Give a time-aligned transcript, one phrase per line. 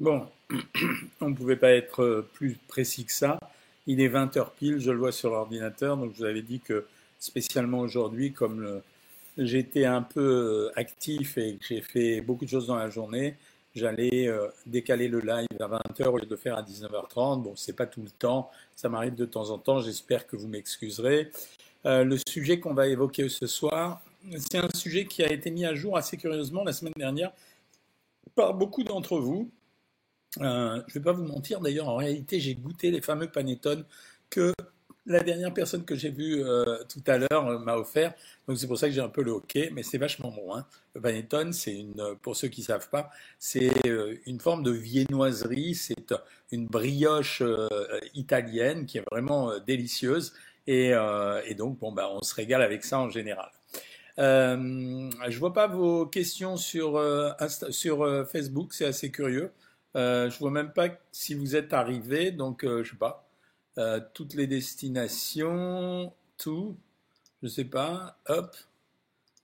[0.00, 0.26] Bon,
[1.20, 3.38] on ne pouvait pas être euh, plus précis que ça.
[3.86, 6.86] Il est 20h pile, je le vois sur l'ordinateur, donc je vous avais dit que
[7.18, 8.80] spécialement aujourd'hui, comme
[9.36, 13.36] j'étais un peu euh, actif et que j'ai fait beaucoup de choses dans la journée,
[13.74, 17.42] j'allais euh, décaler le live à 20h au lieu de faire à 19h30.
[17.42, 20.48] Bon, c'est pas tout le temps, ça m'arrive de temps en temps, j'espère que vous
[20.48, 21.30] m'excuserez.
[21.84, 24.00] le sujet qu'on va évoquer ce soir,
[24.38, 27.32] c'est un sujet qui a été mis à jour assez curieusement la semaine dernière
[28.34, 29.50] par beaucoup d'entre vous.
[30.38, 33.84] Euh, je ne vais pas vous mentir, d'ailleurs, en réalité, j'ai goûté les fameux panettone
[34.28, 34.52] que
[35.06, 38.14] la dernière personne que j'ai vue euh, tout à l'heure euh, m'a offert.
[38.46, 40.54] Donc c'est pour ça que j'ai un peu le hockey, mais c'est vachement bon.
[40.54, 40.66] Hein.
[40.94, 43.70] Le panettone, c'est une, pour ceux qui ne savent pas, c'est
[44.26, 46.14] une forme de viennoiserie, c'est
[46.52, 47.42] une brioche
[48.14, 50.32] italienne qui est vraiment délicieuse.
[50.66, 50.92] Et,
[51.56, 53.50] donc, bon, bah, on se régale avec ça en général.
[54.18, 57.00] Je vois pas vos questions sur
[58.30, 59.50] Facebook, c'est assez curieux.
[59.96, 63.28] Euh, je vois même pas si vous êtes arrivé, donc euh, je sais pas.
[63.78, 66.76] Euh, toutes les destinations, tout,
[67.42, 68.18] je sais pas.
[68.26, 68.56] Hop,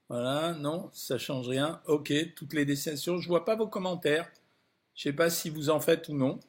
[0.09, 1.81] voilà, non, ça change rien.
[1.87, 3.19] Ok, toutes les destinations.
[3.19, 4.31] Je vois pas vos commentaires.
[4.95, 6.41] Je sais pas si vous en faites ou non.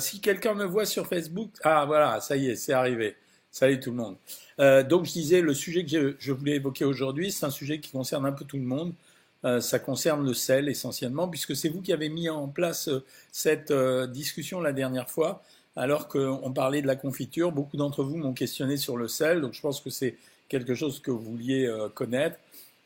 [0.00, 3.16] si quelqu'un me voit sur Facebook, ah voilà, ça y est, c'est arrivé.
[3.52, 4.88] Salut tout le monde.
[4.88, 8.26] donc je disais, le sujet que je voulais évoquer aujourd'hui, c'est un sujet qui concerne
[8.26, 8.94] un peu tout le monde.
[9.44, 13.04] Euh, ça concerne le sel essentiellement, puisque c'est vous qui avez mis en place euh,
[13.32, 15.42] cette euh, discussion la dernière fois,
[15.76, 17.50] alors qu'on parlait de la confiture.
[17.50, 20.16] Beaucoup d'entre vous m'ont questionné sur le sel, donc je pense que c'est
[20.48, 22.36] quelque chose que vous vouliez connaître.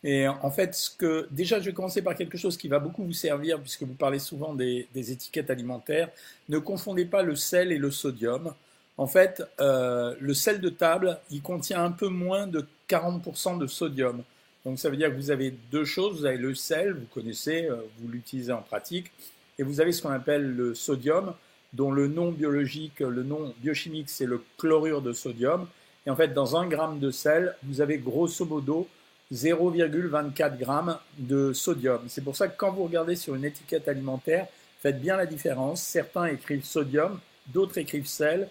[0.04, 3.02] Et en fait, ce que, déjà, je vais commencer par quelque chose qui va beaucoup
[3.02, 6.10] vous servir, puisque vous parlez souvent des, des étiquettes alimentaires.
[6.50, 8.52] Ne confondez pas le sel et le sodium.
[8.98, 14.22] En fait, le sel de table, il contient un peu moins de 40% de sodium.
[14.64, 16.20] Donc ça veut dire que vous avez deux choses.
[16.20, 19.10] Vous avez le sel, vous connaissez, euh, vous l'utilisez en pratique,
[19.58, 21.34] et vous avez ce qu'on appelle le sodium,
[21.74, 25.66] dont le nom biologique, le nom biochimique, c'est le chlorure de sodium.
[26.06, 28.88] Et en fait, dans un gramme de sel, vous avez grosso modo
[29.32, 32.00] 0,24 grammes de sodium.
[32.08, 34.46] C'est pour ça que quand vous regardez sur une étiquette alimentaire,
[34.80, 35.82] faites bien la différence.
[35.82, 38.48] Certains écrivent sodium, d'autres écrivent sel.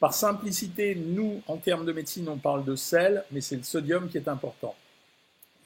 [0.00, 4.08] Par simplicité, nous, en termes de médecine, on parle de sel, mais c'est le sodium
[4.08, 4.74] qui est important.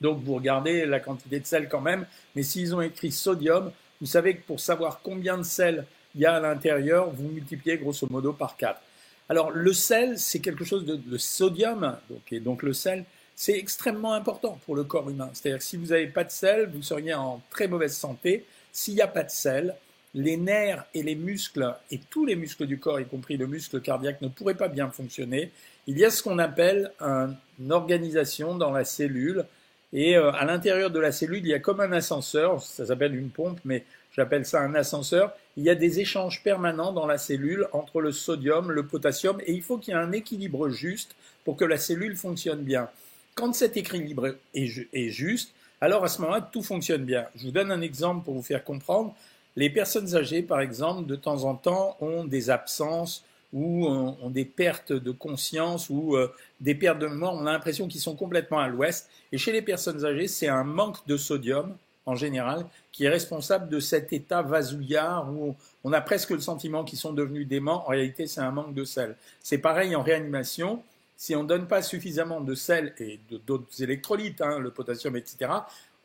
[0.01, 4.07] Donc vous regardez la quantité de sel quand même, mais s'ils ont écrit sodium, vous
[4.07, 5.85] savez que pour savoir combien de sel
[6.15, 8.81] il y a à l'intérieur, vous multipliez grosso modo par 4.
[9.29, 13.05] Alors le sel, c'est quelque chose de le sodium, donc, et donc le sel,
[13.37, 15.31] c'est extrêmement important pour le corps humain.
[15.33, 18.45] C'est-à-dire que si vous n'avez pas de sel, vous seriez en très mauvaise santé.
[18.73, 19.77] S'il n'y a pas de sel,
[20.15, 23.81] les nerfs et les muscles, et tous les muscles du corps, y compris le muscle
[23.81, 25.53] cardiaque, ne pourraient pas bien fonctionner.
[25.87, 29.47] Il y a ce qu'on appelle une organisation dans la cellule
[29.93, 33.15] et euh, à l'intérieur de la cellule, il y a comme un ascenseur, ça s'appelle
[33.15, 33.85] une pompe, mais
[34.15, 35.33] j'appelle ça un ascenseur.
[35.57, 39.53] Il y a des échanges permanents dans la cellule entre le sodium, le potassium, et
[39.53, 42.89] il faut qu'il y ait un équilibre juste pour que la cellule fonctionne bien.
[43.35, 47.27] Quand cet équilibre est, juste, alors à ce moment-là, tout fonctionne bien.
[47.35, 49.15] Je vous donne un exemple pour vous faire comprendre.
[49.57, 54.45] Les personnes âgées, par exemple, de temps en temps, ont des absences ou ont des
[54.45, 58.59] pertes de conscience ou euh, des pertes de mémoire, on a l'impression qu'ils sont complètement
[58.59, 59.09] à l'ouest.
[59.33, 63.69] Et chez les personnes âgées, c'est un manque de sodium, en général, qui est responsable
[63.69, 67.85] de cet état vasouillard où on a presque le sentiment qu'ils sont devenus déments.
[67.87, 69.17] En réalité, c'est un manque de sel.
[69.43, 70.83] C'est pareil en réanimation.
[71.17, 75.51] Si on ne donne pas suffisamment de sel et d'autres électrolytes, hein, le potassium, etc.,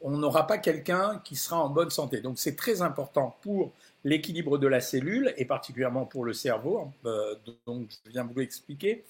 [0.06, 2.22] on n'aura pas quelqu'un qui sera en bonne santé.
[2.22, 3.72] Donc c'est très important pour
[4.04, 7.34] l'équilibre de la cellule et particulièrement pour le cerveau, hein, euh,
[7.66, 9.04] donc je viens vous l'expliquer.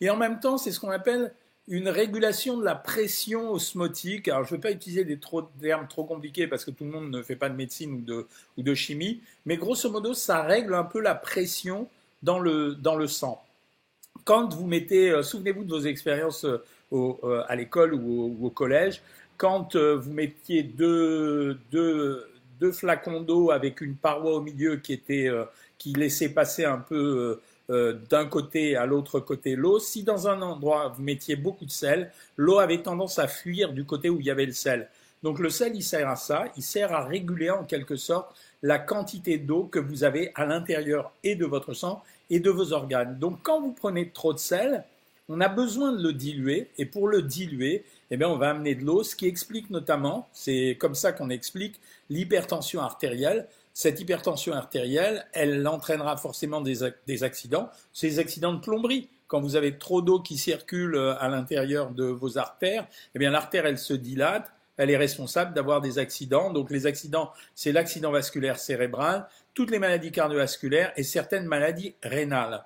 [0.00, 1.34] Et en même temps, c'est ce qu'on appelle
[1.68, 4.28] une régulation de la pression osmotique.
[4.28, 5.20] Alors, je ne vais pas utiliser des
[5.60, 8.06] termes trop compliqués parce que tout le monde ne fait pas de médecine
[8.56, 11.88] ou de, chimie, mais grosso modo, ça règle un peu la pression
[12.22, 13.44] dans le, dans le sang.
[14.24, 19.02] Quand vous mettez, euh, souvenez-vous de vos expériences euh, à l'école ou, au, collège,
[19.38, 22.28] quand vous mettiez deux, deux,
[22.60, 25.30] deux flacons d'eau avec une paroi au milieu qui était
[25.78, 27.40] qui laissait passer un peu
[27.70, 29.78] euh, d'un côté à l'autre côté l'eau.
[29.78, 33.84] Si dans un endroit vous mettiez beaucoup de sel, l'eau avait tendance à fuir du
[33.84, 34.88] côté où il y avait le sel.
[35.22, 38.78] Donc le sel, il sert à ça, il sert à réguler en quelque sorte la
[38.78, 43.18] quantité d'eau que vous avez à l'intérieur et de votre sang et de vos organes.
[43.18, 44.84] Donc quand vous prenez trop de sel,
[45.28, 48.74] on a besoin de le diluer et pour le diluer, eh bien, on va amener
[48.74, 53.46] de l'eau, ce qui explique notamment, c'est comme ça qu'on explique l'hypertension artérielle
[53.78, 57.70] cette hypertension artérielle, elle entraînera forcément des, accidents.
[57.92, 62.06] Ces accidents de plomberie, quand vous avez trop d'eau qui circule euh, à l'intérieur de
[62.06, 66.52] vos artères, eh bien l'artère elle se dilate, elle est responsable d'avoir des accidents.
[66.52, 72.64] Donc les accidents, c'est l'accident vasculaire cérébral, toutes les maladies cardiovasculaires et certaines maladies rénales.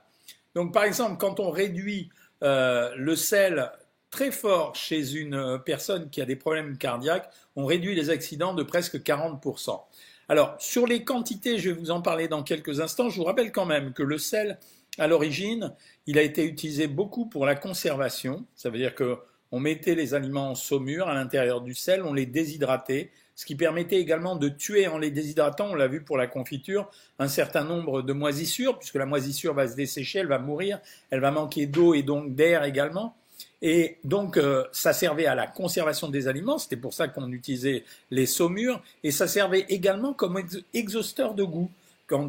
[0.54, 2.08] Donc par exemple, quand on réduit
[2.42, 3.70] euh, le sel
[4.12, 8.62] très fort chez une personne qui a des problèmes cardiaques, on réduit les accidents de
[8.62, 9.80] presque 40%.
[10.28, 13.08] Alors, sur les quantités, je vais vous en parler dans quelques instants.
[13.08, 14.58] Je vous rappelle quand même que le sel,
[14.98, 15.74] à l'origine,
[16.06, 18.44] il a été utilisé beaucoup pour la conservation.
[18.54, 22.26] Ça veut dire qu'on mettait les aliments en saumure à l'intérieur du sel, on les
[22.26, 26.26] déshydratait, ce qui permettait également de tuer en les déshydratant, on l'a vu pour la
[26.26, 30.80] confiture, un certain nombre de moisissures, puisque la moisissure va se dessécher, elle va mourir,
[31.10, 33.16] elle va manquer d'eau et donc d'air également.
[33.64, 37.84] Et donc, euh, ça servait à la conservation des aliments, c'était pour ça qu'on utilisait
[38.10, 40.42] les saumures, et ça servait également comme
[40.74, 41.70] exhausteur de goût.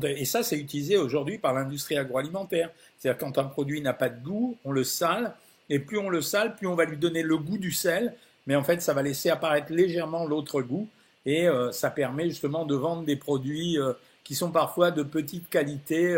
[0.03, 2.69] et ça, c'est utilisé aujourd'hui par l'industrie agroalimentaire.
[2.97, 5.33] C'est-à-dire quand un produit n'a pas de goût, on le sale,
[5.69, 8.13] et plus on le sale, plus on va lui donner le goût du sel,
[8.45, 10.88] mais en fait, ça va laisser apparaître légèrement l'autre goût,
[11.25, 13.94] et euh, ça permet justement de vendre des produits euh,
[14.24, 16.15] qui sont parfois de petite qualité,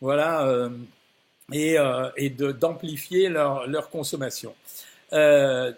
[0.00, 0.68] voilà,
[1.52, 2.10] et, euh,
[2.52, 4.54] d'amplifier leur, leur, consommation.
[5.12, 5.72] Euh,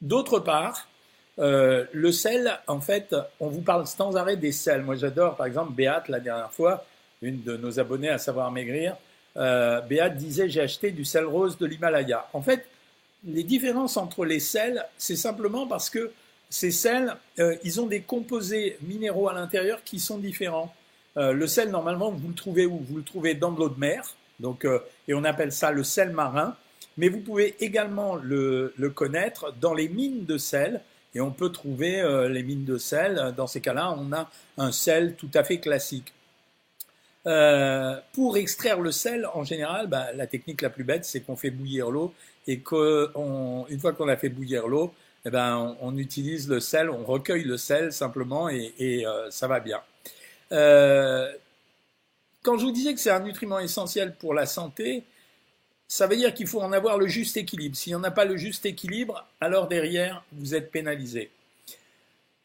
[0.00, 0.88] D'autre part,
[1.38, 4.82] euh, le sel, en fait, on vous parle sans arrêt des sels.
[4.82, 6.86] Moi, j'adore, par exemple, Béate, la dernière fois,
[7.20, 8.96] une de nos abonnés à Savoir Maigrir,
[9.36, 12.26] euh, Béate disait J'ai acheté du sel rose de l'Himalaya.
[12.32, 12.66] En fait,
[13.24, 16.12] les différences entre les sels, c'est simplement parce que
[16.48, 17.14] ces sels,
[17.62, 20.74] ils ont des composés minéraux à l'intérieur qui sont différents.
[21.14, 22.78] Le sel, normalement, vous le trouvez où?
[22.88, 25.84] Vous le trouvez dans de l'eau de mer, donc, euh, et on appelle ça le
[25.84, 26.56] sel marin.
[26.96, 30.80] Mais vous pouvez également le, connaître dans les mines de sel.
[31.14, 33.32] Et on peut trouver euh, les mines de sel.
[33.36, 36.12] Dans ces cas-là, on a un sel tout à fait classique.
[37.26, 41.36] Euh, pour extraire le sel, en général, bah, la technique la plus bête, c'est qu'on
[41.36, 42.14] fait bouillir l'eau
[42.46, 44.92] et qu'une fois qu'on a fait bouillir l'eau,
[45.26, 49.80] eh ben, on, utilise le sel, on recueille le sel simplement et, ça va bien.
[52.42, 55.04] Quand je vous disais que c'est un nutriment essentiel pour la santé,
[55.88, 57.76] ça veut dire qu'il faut en avoir le juste équilibre.
[57.76, 61.30] S'il n'y en a pas le juste équilibre, alors derrière, vous êtes pénalisé.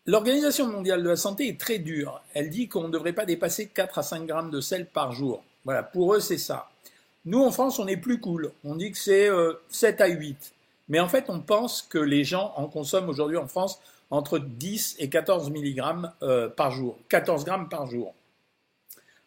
[0.05, 2.21] L'Organisation mondiale de la santé est très dure.
[2.33, 5.43] Elle dit qu'on ne devrait pas dépasser 4 à 5 grammes de sel par jour.
[5.63, 6.69] Voilà, pour eux, c'est ça.
[7.23, 8.51] Nous, en France, on est plus cool.
[8.63, 9.29] On dit que c'est
[9.69, 10.53] 7 euh, à 8.
[10.89, 13.79] Mais en fait, on pense que les gens en consomment aujourd'hui en France
[14.11, 15.81] entre 10 et 14 mg
[16.21, 16.97] euh, par jour.
[17.09, 18.13] 14 grammes par jour.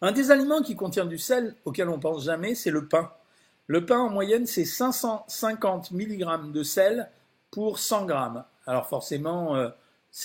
[0.01, 3.11] Un des aliments qui contient du sel auquel on pense jamais, c'est le pain.
[3.67, 7.11] Le pain, en moyenne, c'est 550 mg de sel
[7.51, 8.15] pour 100 g.
[8.67, 9.69] Alors forcément, euh,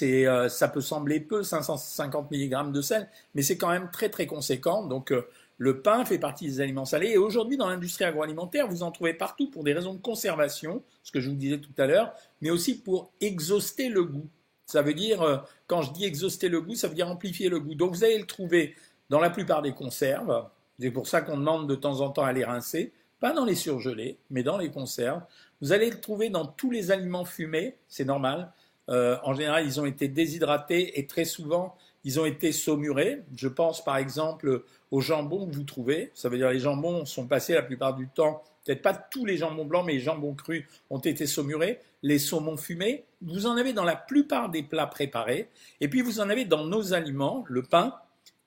[0.04, 4.28] euh, ça peut sembler peu, 550 mg de sel, mais c'est quand même très très
[4.28, 4.86] conséquent.
[4.86, 5.28] Donc euh,
[5.58, 7.10] le pain fait partie des aliments salés.
[7.10, 11.12] Et aujourd'hui, dans l'industrie agroalimentaire, vous en trouvez partout pour des raisons de conservation, ce
[11.12, 14.28] que je vous disais tout à l'heure, mais aussi pour exhauster le goût.
[14.68, 17.76] Ça veut dire, quand je dis exhauster le goût, ça veut dire amplifier le goût.
[17.76, 18.76] Donc vous allez le trouver
[19.10, 20.48] dans la plupart des conserves.
[20.80, 23.56] C'est pour ça qu'on demande de temps en temps à les rincer, pas dans les
[23.56, 25.22] surgelés, mais dans les conserves.
[25.62, 28.52] Vous allez le trouver dans tous les aliments fumés, c'est normal.
[28.90, 33.24] Euh, en général, ils ont été déshydratés et très souvent, ils ont été saumurés.
[33.36, 36.12] Je pense par exemple aux jambons que vous trouvez.
[36.14, 39.38] Ça veut dire les jambons sont passés la plupart du temps, peut-être pas tous les
[39.38, 41.80] jambons blancs, mais les jambons crus ont été saumurés.
[42.02, 45.50] Les saumons fumés, vous en avez dans la plupart des plats préparés.
[45.80, 47.96] Et puis vous en avez dans nos aliments, le pain,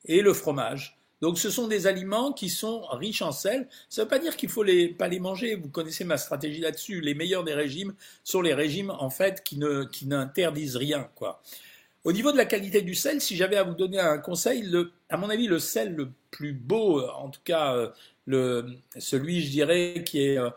[0.06, 0.96] et le fromage.
[1.22, 3.68] Donc ce sont des aliments qui sont riches en sel.
[3.88, 5.54] Ça ne veut pas dire qu'il faut les, pas les manger.
[5.54, 7.00] Vous connaissez ma stratégie là-dessus.
[7.00, 11.42] Les meilleurs des régimes sont les régimes en fait qui ne n'interdisent rien quoi.
[12.04, 14.72] Au niveau de la qualité du sel, si j'avais à vous donner un conseil,
[15.08, 17.90] à mon avis le sel le plus beau, en tout cas
[18.28, 18.62] euh,
[18.96, 20.50] celui je dirais qui est euh,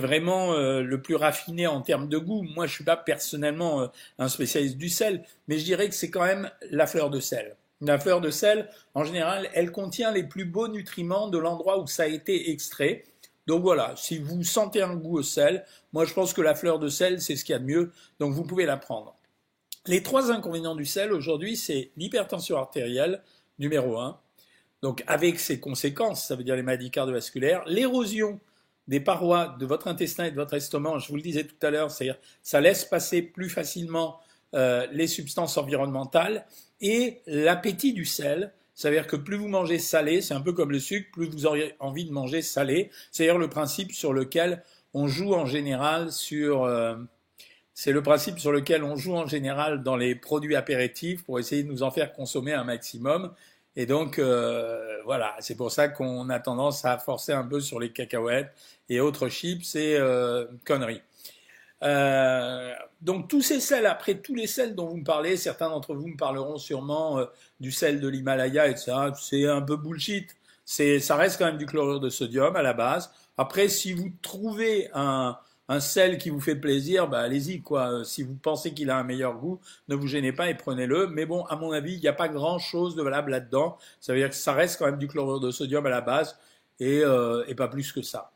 [0.00, 2.42] vraiment euh, le plus raffiné en termes de goût.
[2.42, 6.24] Moi, je suis pas personnellement un spécialiste du sel, mais je dirais que c'est quand
[6.24, 7.56] même la fleur de sel.
[7.82, 11.86] La fleur de sel, en général, elle contient les plus beaux nutriments de l'endroit où
[11.86, 13.04] ça a été extrait.
[13.46, 16.78] Donc voilà, si vous sentez un goût au sel, moi je pense que la fleur
[16.78, 19.16] de sel, c'est ce qu'il y a de mieux, donc vous pouvez la prendre.
[19.86, 23.22] Les trois inconvénients du sel aujourd'hui, c'est l'hypertension artérielle,
[23.58, 24.18] numéro un,
[24.82, 28.40] donc avec ses conséquences, ça veut dire les maladies cardiovasculaires, l'érosion
[28.88, 31.70] des parois de votre intestin et de votre estomac, je vous le disais tout à
[31.70, 34.18] l'heure, c'est-à-dire ça laisse passer plus facilement
[34.54, 36.46] euh, les substances environnementales
[36.80, 38.52] et l'appétit du sel.
[38.74, 41.74] C'est-à-dire que plus vous mangez salé, c'est un peu comme le sucre, plus vous aurez
[41.80, 42.90] envie de manger salé.
[43.10, 44.62] C'est d'ailleurs le principe sur lequel
[44.94, 46.10] on joue en général.
[46.32, 46.96] Euh,
[47.74, 51.62] c'est le principe sur lequel on joue en général dans les produits apéritifs pour essayer
[51.62, 53.32] de nous en faire consommer un maximum.
[53.74, 57.80] Et donc, euh, voilà, c'est pour ça qu'on a tendance à forcer un peu sur
[57.80, 58.52] les cacahuètes
[58.88, 59.98] et autres chips et
[60.64, 61.02] conneries.
[61.82, 65.94] Euh, donc tous ces sels, après tous les sels dont vous me parlez, certains d'entre
[65.94, 67.26] vous me parleront sûrement euh,
[67.60, 68.92] du sel de l'Himalaya, etc.
[69.20, 70.34] C'est un peu bullshit.
[70.64, 73.12] C'est, ça reste quand même du chlorure de sodium à la base.
[73.36, 78.04] Après, si vous trouvez un, un sel qui vous fait plaisir, bah allez-y quoi.
[78.04, 81.08] Si vous pensez qu'il a un meilleur goût, ne vous gênez pas et prenez-le.
[81.08, 83.78] Mais bon, à mon avis, il n'y a pas grand-chose de valable là-dedans.
[84.00, 86.38] Ça veut dire que ça reste quand même du chlorure de sodium à la base
[86.80, 88.32] et, euh, et pas plus que ça.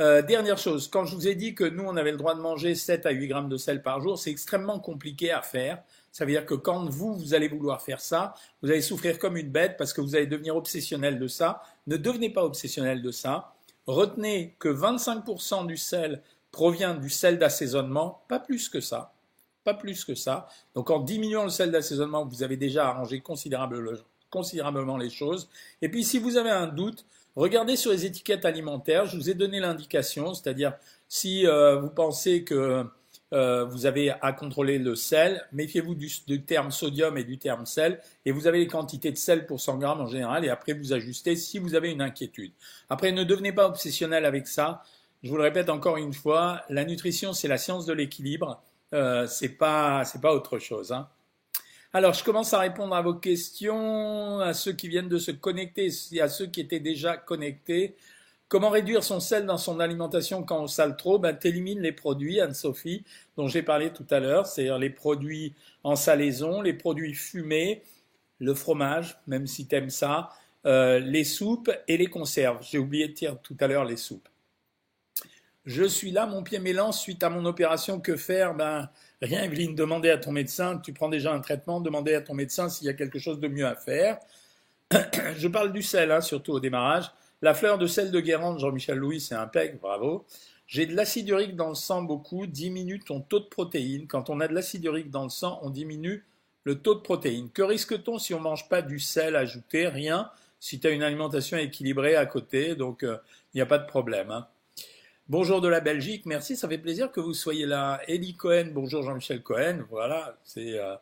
[0.00, 2.40] Euh, dernière chose, quand je vous ai dit que nous, on avait le droit de
[2.40, 5.82] manger 7 à 8 grammes de sel par jour, c'est extrêmement compliqué à faire.
[6.10, 9.36] Ça veut dire que quand vous, vous allez vouloir faire ça, vous allez souffrir comme
[9.36, 11.62] une bête parce que vous allez devenir obsessionnel de ça.
[11.86, 13.54] Ne devenez pas obsessionnel de ça.
[13.86, 19.12] Retenez que 25% du sel provient du sel d'assaisonnement, pas plus que ça.
[19.62, 20.48] Pas plus que ça.
[20.74, 25.48] Donc en diminuant le sel d'assaisonnement, vous avez déjà arrangé considérablement les choses.
[25.82, 29.34] Et puis si vous avez un doute, Regardez sur les étiquettes alimentaires, je vous ai
[29.34, 30.74] donné l'indication, c'est-à-dire
[31.08, 32.84] si euh, vous pensez que
[33.32, 38.00] euh, vous avez à contrôler le sel, méfiez-vous du, terme sodium et du terme sel,
[38.24, 40.92] et vous avez les quantités de sel pour 100 grammes en général, et après vous
[40.92, 42.52] ajustez si vous avez une inquiétude.
[42.88, 44.84] Après, ne devenez pas obsessionnel avec ça.
[45.24, 48.62] Je vous le répète encore une fois, la nutrition c'est la science de l'équilibre,
[48.92, 50.92] euh, c'est pas pas autre chose.
[50.92, 51.08] Hein.
[51.96, 55.90] Alors, je commence à répondre à vos questions, à ceux qui viennent de se connecter
[56.20, 57.94] à ceux qui étaient déjà connectés.
[58.48, 61.20] Comment réduire son sel dans son alimentation quand on sale trop?
[61.20, 63.04] Ben, T'élimines les produits, Anne-Sophie,
[63.36, 67.82] dont j'ai parlé tout à l'heure, c'est-à-dire les produits en salaison, les produits fumés,
[68.40, 70.30] le fromage, même si tu aimes ça,
[70.66, 72.58] euh, les soupes et les conserves.
[72.68, 74.28] J'ai oublié de dire tout à l'heure les soupes.
[75.64, 78.00] Je suis là, mon pied m'élance suite à mon opération.
[78.00, 78.54] Que faire?
[78.54, 78.90] Ben,
[79.24, 82.68] Rien, Evelyne, demandez à ton médecin, tu prends déjà un traitement, demandez à ton médecin
[82.68, 84.18] s'il y a quelque chose de mieux à faire.
[85.36, 87.10] Je parle du sel, hein, surtout au démarrage.
[87.40, 90.26] La fleur de sel de Guérande, Jean-Michel Louis, c'est un pec, bravo.
[90.66, 94.06] J'ai de l'acide urique dans le sang beaucoup, diminue ton taux de protéines.
[94.06, 96.26] Quand on a de l'acide urique dans le sang, on diminue
[96.64, 97.50] le taux de protéines.
[97.50, 99.88] Que risque-t-on si on ne mange pas du sel ajouté?
[99.88, 100.30] Rien,
[100.60, 103.16] si tu as une alimentation équilibrée à côté, donc il euh,
[103.54, 104.30] n'y a pas de problème.
[104.30, 104.46] Hein.
[105.30, 107.98] Bonjour de la Belgique, merci, ça fait plaisir que vous soyez là.
[108.08, 110.96] Elie Cohen, bonjour Jean-Michel Cohen, voilà, c'est euh,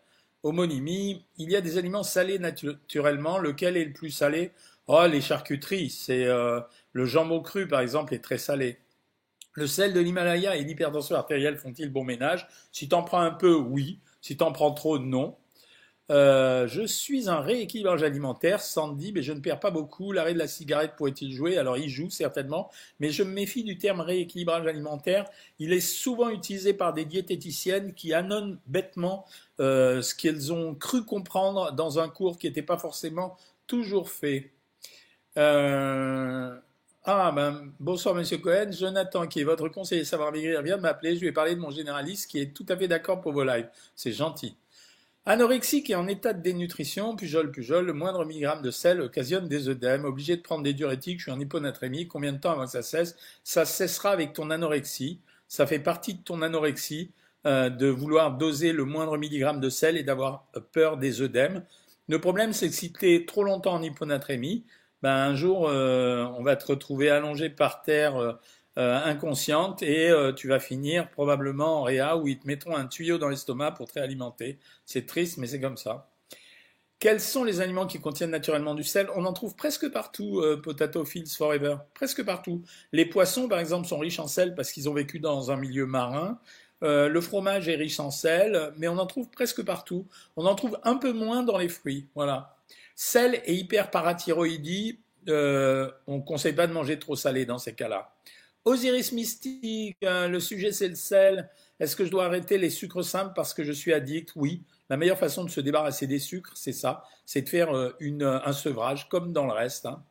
[0.45, 1.25] homonymie.
[1.39, 4.53] Il y a des aliments salés naturellement, lequel est le plus salé?
[4.87, 6.61] Oh, les charcuteries, c'est euh,
[6.93, 8.79] le jambon cru par exemple est très salé.
[9.55, 12.47] Le sel de l'Himalaya et l'hypertension artérielle font-ils bon ménage?
[12.71, 13.99] Si t'en prends un peu, oui.
[14.21, 15.37] Si t'en prends trop, non.
[16.11, 20.13] Euh, je suis un rééquilibrage alimentaire, Sandy, mais je ne perds pas beaucoup.
[20.13, 21.57] L'arrêt de la cigarette pourrait-il jouer?
[21.59, 25.25] Alors il joue certainement, mais je me méfie du terme rééquilibrage alimentaire.
[25.59, 29.27] Il est souvent utilisé par des diététiciennes qui annonnent bêtement
[29.61, 34.51] euh, ce qu'elles ont cru comprendre dans un cours qui n'était pas forcément toujours fait.
[35.39, 36.55] Euh,
[37.05, 41.15] ah ben bonsoir Monsieur Cohen, Jonathan qui est votre conseiller savoir maigrir vient de m'appeler.
[41.17, 43.45] Je lui ai parlé de mon généraliste qui est tout à fait d'accord pour vos
[43.45, 43.69] lives.
[43.97, 44.57] C'est gentil.
[45.25, 49.69] Anorexique et en état de dénutrition, pujol, pujol, le moindre milligramme de sel occasionne des
[49.69, 52.73] œdèmes, obligé de prendre des diurétiques, je suis en hyponatrémie, combien de temps avant que
[52.73, 53.17] ça cesse?
[53.45, 57.13] Ça cessera avec ton anorexie, ça fait partie de ton anorexie
[57.47, 61.65] euh, de vouloir doser le moindre milligramme de sel et d'avoir peur des œdèmes.
[62.09, 64.65] Le problème, c'est que si tu es trop longtemps en hyponatrémie,
[65.03, 68.37] ben, un jour, euh, on va te retrouver allongé par terre euh, euh,
[68.77, 73.19] inconsciente et euh, tu vas finir probablement en réa où ils te mettront un tuyau
[73.19, 74.59] dans l'estomac pour te réalimenter.
[74.87, 76.09] C'est triste, mais c'est comme ça.
[76.99, 79.09] Quels sont les aliments qui contiennent naturellement du sel?
[79.17, 82.63] On en trouve presque partout, euh, Potato Fields Forever, presque partout.
[82.93, 85.85] Les poissons, par exemple, sont riches en sel parce qu'ils ont vécu dans un milieu
[85.85, 86.39] marin.
[86.81, 90.07] le fromage est riche en sel, mais on en trouve presque partout.
[90.37, 92.09] On en trouve un peu moins dans les fruits.
[92.15, 92.57] Voilà.
[92.95, 98.13] Sel et hyperparathyroïdie, on ne conseille pas de manger trop salé dans ces cas-là.
[98.65, 101.51] Osiris mystique, hein, le sujet c'est le sel.
[101.81, 104.33] Est-ce que je dois arrêter les sucres simples parce que je suis addict?
[104.37, 104.63] Oui.
[104.89, 108.23] La meilleure façon de se débarrasser des sucres, c'est ça, c'est de faire euh, une,
[108.23, 109.87] un sevrage comme dans le reste.
[109.87, 110.05] Hein.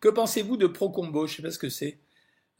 [0.00, 1.26] Que pensez-vous de Procombo?
[1.26, 1.98] Je ne sais pas ce que c'est.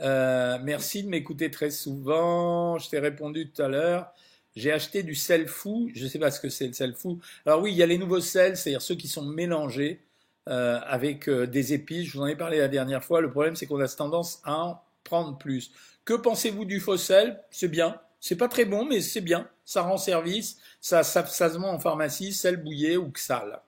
[0.00, 2.78] Euh, merci de m'écouter très souvent.
[2.78, 4.12] Je t'ai répondu tout à l'heure.
[4.54, 5.90] J'ai acheté du sel fou.
[5.94, 7.20] Je ne sais pas ce que c'est le sel fou.
[7.46, 10.04] Alors oui, il y a les nouveaux sels, c'est-à-dire ceux qui sont mélangés.
[10.48, 12.08] Euh, avec euh, des épices.
[12.08, 13.20] Je vous en ai parlé la dernière fois.
[13.20, 15.70] Le problème, c'est qu'on a tendance à en prendre plus.
[16.04, 18.00] Que pensez-vous du faux sel C'est bien.
[18.18, 19.48] C'est pas très bon, mais c'est bien.
[19.64, 20.58] Ça rend service.
[20.80, 23.60] Ça, ça, se vend en pharmacie, sel bouillé ou sale.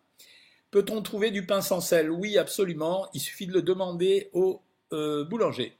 [0.72, 2.10] Peut-on trouver du pain sans sel?
[2.10, 3.08] Oui, absolument.
[3.14, 4.60] Il suffit de le demander au
[4.92, 5.78] euh, boulanger.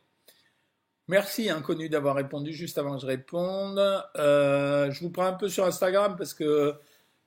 [1.08, 3.78] Merci, inconnu, d'avoir répondu juste avant que je réponde.
[4.14, 6.76] je vous prends un peu sur Instagram parce que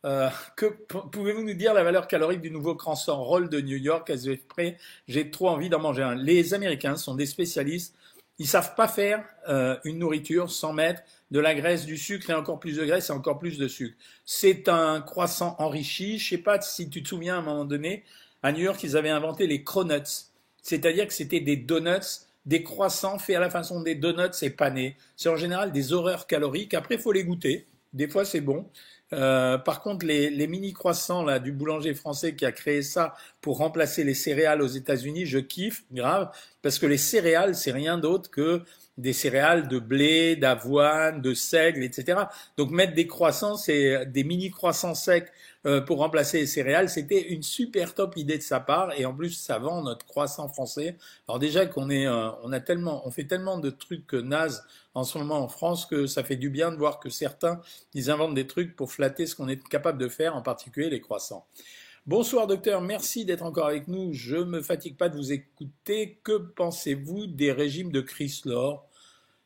[0.08, 4.10] euh, que pouvez-vous nous dire la valeur calorique du nouveau croissant roll de New York?
[4.10, 4.16] À
[4.48, 6.16] près J'ai trop envie d'en manger un.
[6.16, 7.94] Les Américains sont des spécialistes
[8.40, 12.34] Ils savent pas faire euh, une nourriture sans mettre de la graisse, du sucre et
[12.34, 13.98] encore plus de graisse et encore plus de sucre.
[14.24, 16.20] C'est un croissant enrichi.
[16.20, 18.06] Je sais pas si tu te souviens à un moment donné,
[18.44, 20.30] à New York, ils avaient inventé les cronuts.
[20.62, 24.96] C'est-à-dire que c'était des donuts, des croissants faits à la façon des donuts et panés.
[25.18, 26.76] C'est en général des horreurs caloriques.
[26.76, 27.66] Après, il faut les goûter.
[27.94, 28.66] Des fois, c'est bon.
[29.14, 33.16] Euh, par contre, les, les, mini croissants là du boulanger français qui a créé ça
[33.40, 36.30] pour remplacer les céréales aux États-Unis, je kiffe grave
[36.62, 38.64] parce que les céréales c'est rien d'autre que
[38.98, 42.22] des céréales de blé, d'avoine, de seigle, etc.
[42.58, 45.32] Donc mettre des croissants, c'est des mini croissants secs
[45.66, 49.14] euh, pour remplacer les céréales, c'était une super top idée de sa part et en
[49.14, 50.98] plus ça vend notre croissant français.
[51.28, 54.64] Alors déjà qu'on est, euh, on a tellement, on fait tellement de trucs nazes
[54.98, 57.62] en ce moment en France que ça fait du bien de voir que certains
[57.94, 61.02] ils inventent des trucs pour flatter ce qu'on est capable de faire, en particulier les
[61.02, 61.46] croissants.
[62.08, 64.12] Bonsoir docteur, merci d'être encore avec nous.
[64.14, 66.20] Je me fatigue pas de vous écouter.
[66.24, 68.90] Que pensez-vous des régimes de Chris Lore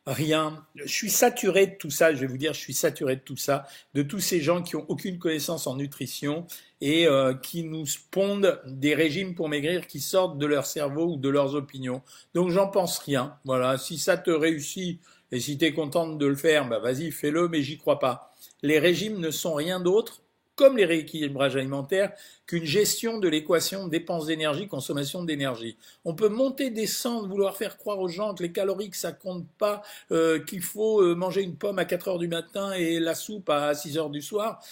[0.06, 0.66] Rien.
[0.74, 3.36] Je suis saturé de tout ça, je vais vous dire, je suis saturé de tout
[3.36, 6.46] ça, de tous ces gens qui ont aucune connaissance en nutrition
[6.80, 11.16] et euh, qui nous pondent des régimes pour maigrir qui sortent de leur cerveau ou
[11.16, 12.02] de leurs opinions.
[12.34, 13.36] Donc j'en pense rien.
[13.44, 14.98] Voilà, si ça te réussit
[15.32, 18.32] et si tu es contente de le faire, bah vas-y, fais-le, mais j'y crois pas.
[18.62, 20.22] Les régimes ne sont rien d'autre
[20.54, 22.12] comme les rééquilibrages alimentaires,
[22.46, 25.76] qu'une gestion de l'équation dépense d'énergie, consommation d'énergie.
[26.04, 29.46] On peut monter, descendre, vouloir faire croire aux gens que les calories, que ça compte
[29.58, 33.14] pas, euh, qu'il faut euh, manger une pomme à 4 heures du matin et la
[33.14, 34.62] soupe à 6 heures du soir.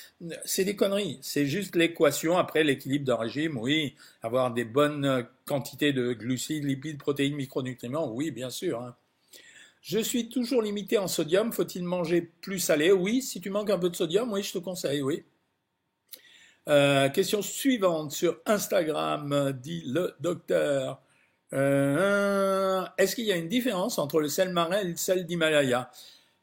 [0.44, 1.18] C'est des conneries.
[1.22, 2.36] C'est juste l'équation.
[2.36, 3.94] Après, l'équilibre d'un régime, oui.
[4.22, 8.82] Avoir des bonnes quantités de glucides, lipides, protéines, micronutriments, oui, bien sûr.
[8.82, 8.94] Hein.
[9.80, 11.52] Je suis toujours limité en sodium.
[11.52, 12.92] Faut-il manger plus salé?
[12.92, 15.24] Oui, si tu manques un peu de sodium, oui, je te conseille, oui.
[16.68, 21.02] Euh, question suivante sur Instagram, dit le docteur.
[21.52, 25.90] Euh, est-ce qu'il y a une différence entre le sel marin et le sel d'Himalaya?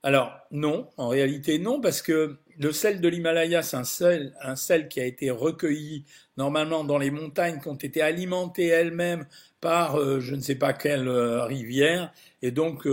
[0.04, 4.56] Alors non, en réalité non, parce que le sel de l'Himalaya, c'est un sel, un
[4.56, 6.06] sel qui a été recueilli
[6.38, 9.26] normalement dans les montagnes, qui ont été alimentées elles-mêmes
[9.62, 12.88] par euh, je ne sais pas quelle rivière, et donc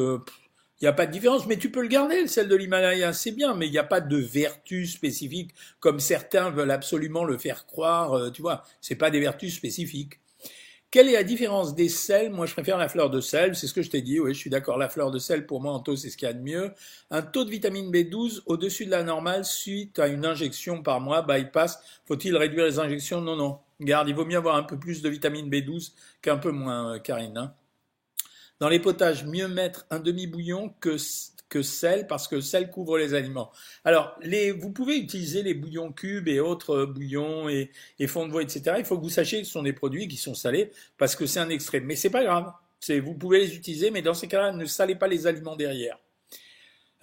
[0.81, 3.13] il n'y a pas de différence, mais tu peux le garder, le sel de l'Himalaya,
[3.13, 7.39] c'est bien, mais il n'y a pas de vertu spécifique, comme certains veulent absolument le
[7.39, 10.21] faire croire, euh, tu vois, c'est pas des vertus spécifiques.
[10.95, 12.31] Quelle est la différence des sels?
[12.31, 14.39] Moi, je préfère la fleur de sel, c'est ce que je t'ai dit, oui, je
[14.39, 16.33] suis d'accord, la fleur de sel, pour moi, en taux, c'est ce qu'il y a
[16.33, 16.73] de mieux.
[17.11, 21.23] Un taux de vitamine B12 au-dessus de la normale suite à une injection par mois,
[21.23, 23.21] bypass, faut-il réduire les injections?
[23.21, 26.53] Non, non, garde, il vaut mieux avoir un peu plus de vitamine B12 qu'un peu
[26.53, 27.39] moins, euh, Karine.
[27.39, 27.55] Hein.
[28.61, 30.97] Dans les potages, mieux mettre un demi-bouillon que,
[31.55, 33.53] que sel parce que sel couvre les aliments.
[33.85, 34.19] Alors,
[34.59, 37.71] vous pouvez utiliser les bouillons cubes et autres bouillons et,
[38.09, 38.75] fonds de veau, etc.
[38.79, 41.27] Il faut que vous sachiez que ce sont des produits qui sont salés parce que
[41.27, 41.79] c'est un extrait.
[41.79, 42.53] Mais c'est pas grave.
[43.05, 45.97] Vous pouvez les utiliser, mais dans ces cas-là, ne salez pas les aliments derrière.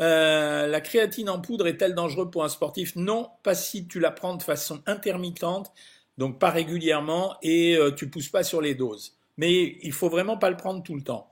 [0.01, 2.97] Euh, la créatine en poudre est-elle dangereuse pour un sportif?
[2.97, 5.71] Non, pas si tu la prends de façon intermittente,
[6.17, 9.15] donc pas régulièrement, et euh, tu pousses pas sur les doses.
[9.37, 11.30] Mais il faut vraiment pas le prendre tout le temps.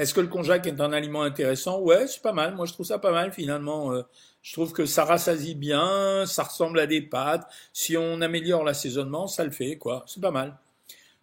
[0.00, 1.78] Est-ce que le konjac est un aliment intéressant?
[1.80, 2.54] Ouais, c'est pas mal.
[2.54, 3.92] Moi, je trouve ça pas mal finalement.
[3.92, 4.02] Euh,
[4.40, 7.46] je trouve que ça rassasie bien, ça ressemble à des pâtes.
[7.74, 10.02] Si on améliore l'assaisonnement, ça le fait, quoi.
[10.06, 10.56] C'est pas mal.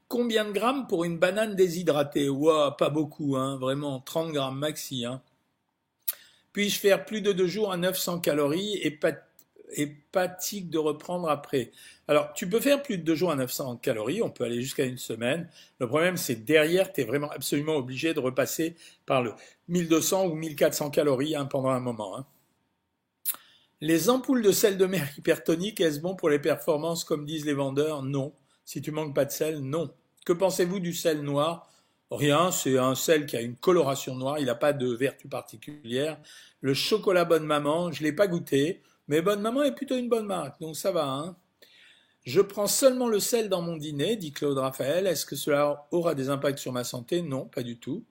[0.07, 2.29] Combien de grammes pour une banane déshydratée?
[2.29, 3.57] Ouah, pas beaucoup, hein.
[3.57, 5.23] Vraiment, 30 grammes maxi, hein.
[6.53, 9.13] Puis-je faire plus de deux jours à 900 calories et pas
[9.73, 11.71] hépatique de reprendre après.
[12.07, 14.85] Alors, tu peux faire plus de deux jours à 900 calories, on peut aller jusqu'à
[14.85, 15.49] une semaine.
[15.79, 18.75] Le problème, c'est derrière, tu es vraiment absolument obligé de repasser
[19.05, 19.33] par le
[19.67, 22.17] 1200 ou 1400 calories hein, pendant un moment.
[22.17, 22.25] Hein.
[23.79, 27.53] Les ampoules de sel de mer hypertonique, est-ce bon pour les performances comme disent les
[27.53, 28.03] vendeurs?
[28.03, 28.33] Non.
[28.65, 29.93] Si tu manques pas de sel, non.
[30.25, 31.69] Que pensez-vous du sel noir?
[32.09, 36.17] Rien, c'est un sel qui a une coloration noire, il n'a pas de vertu particulière.
[36.61, 38.81] Le chocolat bonne maman, je ne l'ai pas goûté.
[39.07, 41.05] Mais bonne maman est plutôt une bonne marque, donc ça va.
[41.05, 41.37] Hein
[42.27, 45.07] je prends seulement le sel dans mon dîner, dit Claude Raphaël.
[45.07, 47.21] Est-ce que cela aura des impacts sur ma santé?
[47.21, 48.03] Non, pas du tout.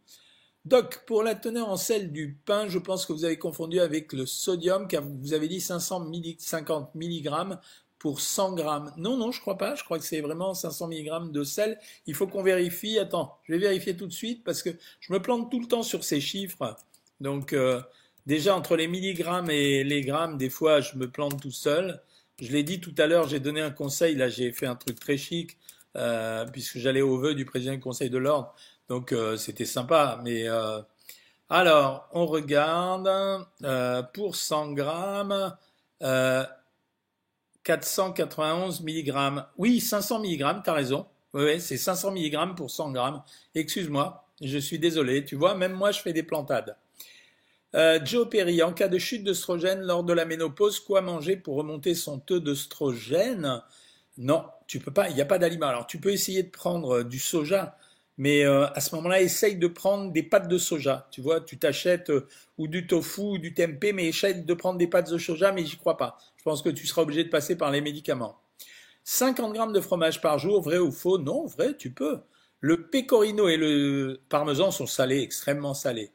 [0.64, 4.14] Doc, pour la teneur en sel du pain, je pense que vous avez confondu avec
[4.14, 7.58] le sodium, car vous avez dit 550 mg
[7.98, 8.90] pour 100 grammes.
[8.96, 9.74] Non, non, je crois pas.
[9.74, 11.78] Je crois que c'est vraiment 500 mg de sel.
[12.06, 12.98] Il faut qu'on vérifie.
[12.98, 15.82] Attends, je vais vérifier tout de suite parce que je me plante tout le temps
[15.82, 16.74] sur ces chiffres.
[17.20, 17.82] Donc, euh,
[18.26, 22.02] Déjà, entre les milligrammes et les grammes, des fois, je me plante tout seul.
[22.40, 24.16] Je l'ai dit tout à l'heure, j'ai donné un conseil.
[24.16, 25.56] Là, j'ai fait un truc très chic,
[25.96, 28.54] euh, puisque j'allais au vœu du président du Conseil de l'Ordre.
[28.88, 30.20] Donc, euh, c'était sympa.
[30.24, 30.80] Mais euh,
[31.50, 33.08] alors, on regarde.
[34.12, 35.56] pour 100 grammes,
[37.62, 39.46] 491 milligrammes.
[39.56, 41.06] Oui, 500 milligrammes, t'as raison.
[41.32, 43.22] Oui, c'est 500 milligrammes pour 100 grammes.
[43.54, 44.24] Excuse-moi.
[44.42, 46.76] Je suis désolé, tu vois, même moi je fais des plantades.
[47.76, 51.56] Euh, Joe Perry, en cas de chute d'œstrogène lors de la ménopause, quoi manger pour
[51.56, 53.62] remonter son taux d'œstrogène
[54.16, 55.66] Non, tu peux pas, il n'y a pas d'aliment.
[55.66, 57.76] Alors tu peux essayer de prendre euh, du soja,
[58.16, 61.06] mais euh, à ce moment-là, essaye de prendre des pâtes de soja.
[61.10, 62.10] Tu vois, tu t'achètes
[62.56, 65.66] ou du tofu ou du tempeh, mais essaye de prendre des pâtes de soja, mais
[65.66, 66.16] j'y crois pas.
[66.38, 68.40] Je pense que tu seras obligé de passer par les médicaments.
[69.04, 71.18] 50 grammes de fromage par jour, vrai ou faux?
[71.18, 72.20] Non, vrai, tu peux.
[72.60, 76.10] Le pecorino et le parmesan sont salés, extrêmement salés.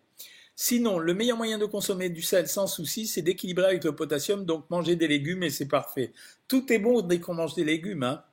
[0.63, 4.45] Sinon, le meilleur moyen de consommer du sel sans souci, c'est d'équilibrer avec le potassium,
[4.45, 6.13] donc manger des légumes et c'est parfait.
[6.47, 8.03] Tout est bon dès qu'on mange des légumes.
[8.03, 8.23] Hein.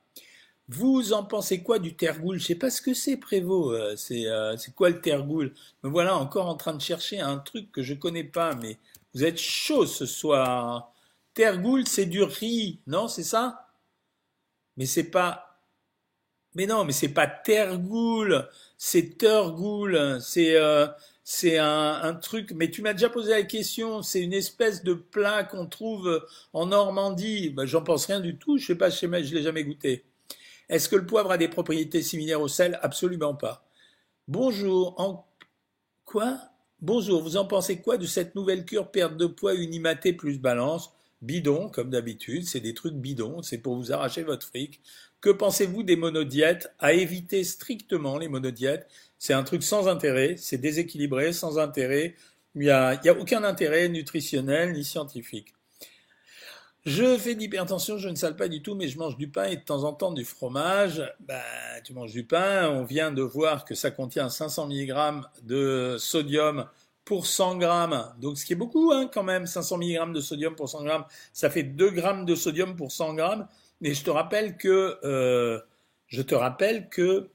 [0.67, 3.73] Vous en pensez quoi du tergoul Je sais pas ce que c'est, Prévost.
[3.73, 7.71] Euh, euh, c'est quoi le tergoul Me voilà encore en train de chercher un truc
[7.71, 8.77] que je connais pas, mais
[9.15, 10.93] vous êtes chaud ce soir.
[11.33, 13.71] Tergoul, c'est du riz, non C'est ça?
[14.77, 15.49] Mais c'est pas
[16.55, 20.87] mais non, mais c'est pas tergoul, c'est tergoul, c'est euh,
[21.31, 22.53] c'est un, truc.
[22.55, 24.01] Mais tu m'as déjà posé la question.
[24.01, 27.51] C'est une espèce de plat qu'on trouve en Normandie.
[27.51, 28.57] Ben, J'en pense rien du tout.
[28.57, 30.05] Je sais pas, je, je l'ai jamais goûté.
[30.69, 32.79] Est-ce que le poivre a des propriétés similaires au sel?
[32.81, 33.63] Absolument pas.
[34.27, 34.99] Bonjour.
[34.99, 35.27] En
[36.03, 36.39] quoi?
[36.81, 37.21] Bonjour.
[37.21, 40.93] Vous en pensez quoi de cette nouvelle cure perte de poids unimaté plus balance?
[41.21, 42.47] Bidon, comme d'habitude.
[42.47, 43.43] C'est des trucs bidons.
[43.43, 44.81] C'est pour vous arracher votre fric.
[45.21, 48.87] Que pensez-vous des monodiètes À éviter strictement les monodiètes?
[49.17, 52.15] C'est un truc sans intérêt, c'est déséquilibré, sans intérêt.
[52.55, 55.53] Il n'y a, aucun intérêt nutritionnel ni scientifique.
[56.85, 59.43] Je fais de l'hypertension, je ne sale pas du tout, mais je mange du pain
[59.43, 61.03] et de temps en temps du fromage.
[61.19, 61.41] Ben,
[61.83, 66.65] tu manges du pain, on vient de voir que ça contient 500 mg de sodium
[67.03, 68.13] pour 100 grammes.
[68.19, 71.05] Donc, ce qui est beaucoup, hein, quand même, 500 mg de sodium pour 100 grammes.
[71.33, 73.47] Ça fait 2 grammes de sodium pour 100 grammes.
[73.81, 75.59] Mais je te rappelle que, euh,
[76.07, 77.29] je te rappelle que,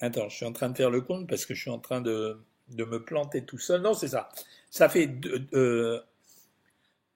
[0.00, 2.00] attends, je suis en train de faire le compte parce que je suis en train
[2.00, 3.82] de, de me planter tout seul.
[3.82, 4.28] Non, c'est ça.
[4.70, 5.10] Ça fait
[5.54, 6.00] euh,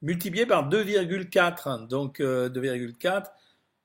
[0.03, 1.87] multiplié par 2,4.
[1.89, 3.31] Donc, 2,4,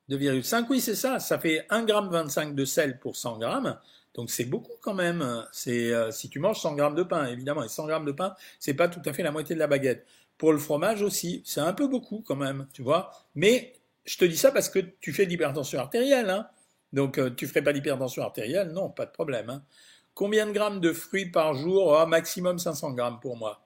[0.09, 0.65] 2,5.
[0.69, 1.19] Oui, c'est ça.
[1.19, 3.79] Ça fait 1,25 g de sel pour 100 grammes.
[4.15, 5.45] Donc c'est beaucoup quand même.
[5.51, 8.35] C'est euh, si tu manges 100 grammes de pain, évidemment, et 100 grammes de pain,
[8.59, 10.05] c'est pas tout à fait la moitié de la baguette.
[10.37, 13.11] Pour le fromage aussi, c'est un peu beaucoup quand même, tu vois.
[13.35, 13.78] Mais
[14.09, 16.31] je te dis ça parce que tu fais de l'hypertension artérielle.
[16.31, 16.47] Hein.
[16.93, 19.51] Donc, tu euh, tu ferais pas d'hypertension artérielle Non, pas de problème.
[19.51, 19.63] Hein.
[20.15, 21.95] Combien de grammes de fruits par jour?
[21.95, 23.61] Oh, Maximum 500 grammes pour moi.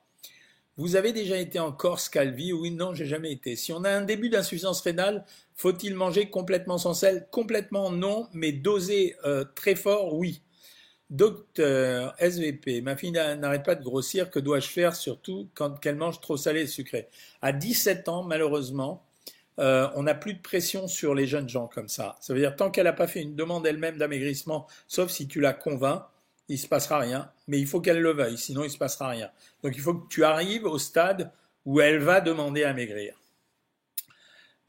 [0.75, 2.51] Vous avez déjà été en Corse, Calvi?
[2.51, 3.55] Oui, non, j'ai jamais été.
[3.55, 5.23] Si on a un début d'insuffisance rénale,
[5.55, 7.25] faut-il manger complètement sans sel?
[7.31, 10.41] Complètement non, mais doser euh, très fort, oui.
[11.09, 16.19] Docteur SVP, ma fille n'arrête pas de grossir, que dois-je faire surtout quand elle mange
[16.19, 17.07] trop salé et sucré?
[17.41, 19.05] À 17 ans, malheureusement,
[19.59, 22.15] euh, on n'a plus de pression sur les jeunes gens comme ça.
[22.21, 25.39] Ça veut dire tant qu'elle n'a pas fait une demande elle-même d'amaigrissement, sauf si tu
[25.39, 26.03] la convaincs,
[26.49, 27.31] il se passera rien.
[27.47, 29.29] Mais il faut qu'elle le veuille, sinon il se passera rien.
[29.63, 31.31] Donc il faut que tu arrives au stade
[31.65, 33.15] où elle va demander à maigrir.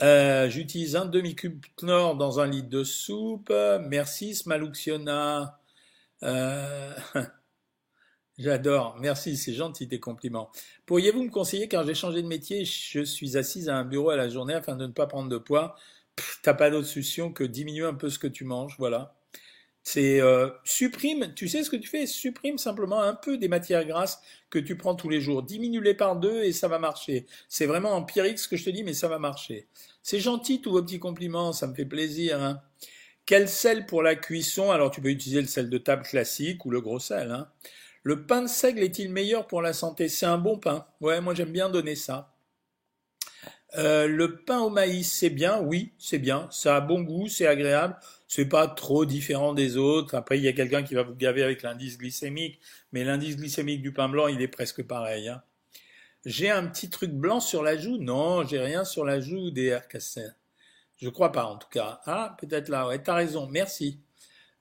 [0.02, 3.52] Euh, j'utilise un demi-cube Knorr dans un litre de soupe.
[3.88, 5.58] Merci Smaluxiona.
[6.22, 6.94] Euh,
[8.36, 10.50] J'adore, merci, c'est gentil tes compliments.
[10.86, 14.16] Pourriez-vous me conseiller, car j'ai changé de métier, je suis assise à un bureau à
[14.16, 15.76] la journée afin de ne pas prendre de poids.
[16.42, 19.14] T'as pas d'autre solution que diminuer un peu ce que tu manges, voilà.
[19.84, 22.06] C'est euh, supprime, tu sais ce que tu fais?
[22.06, 24.20] Supprime simplement un peu des matières grasses
[24.50, 25.42] que tu prends tous les jours.
[25.42, 27.26] Diminue-les par deux et ça va marcher.
[27.48, 29.68] C'est vraiment empirique ce que je te dis, mais ça va marcher.
[30.02, 32.42] C'est gentil tous vos petits compliments, ça me fait plaisir.
[32.42, 32.62] Hein.
[33.26, 34.70] Quel sel pour la cuisson?
[34.70, 37.30] Alors tu peux utiliser le sel de table classique ou le gros sel.
[37.30, 37.48] Hein.
[38.04, 40.10] Le pain de seigle est-il meilleur pour la santé?
[40.10, 40.86] C'est un bon pain.
[41.00, 42.34] Ouais, moi j'aime bien donner ça.
[43.76, 46.46] Euh, le pain au maïs, c'est bien, oui, c'est bien.
[46.50, 47.96] Ça a bon goût, c'est agréable.
[48.28, 50.14] C'est pas trop différent des autres.
[50.14, 52.60] Après, il y a quelqu'un qui va vous gaver avec l'indice glycémique,
[52.92, 55.28] mais l'indice glycémique du pain blanc, il est presque pareil.
[55.28, 55.42] Hein.
[56.26, 57.96] J'ai un petit truc blanc sur la joue?
[57.96, 60.20] Non, j'ai rien sur la joue des RKC.
[60.98, 62.00] Je crois pas, en tout cas.
[62.04, 62.86] Ah, peut-être là.
[62.86, 63.48] Ouais, t'as raison.
[63.50, 64.03] Merci.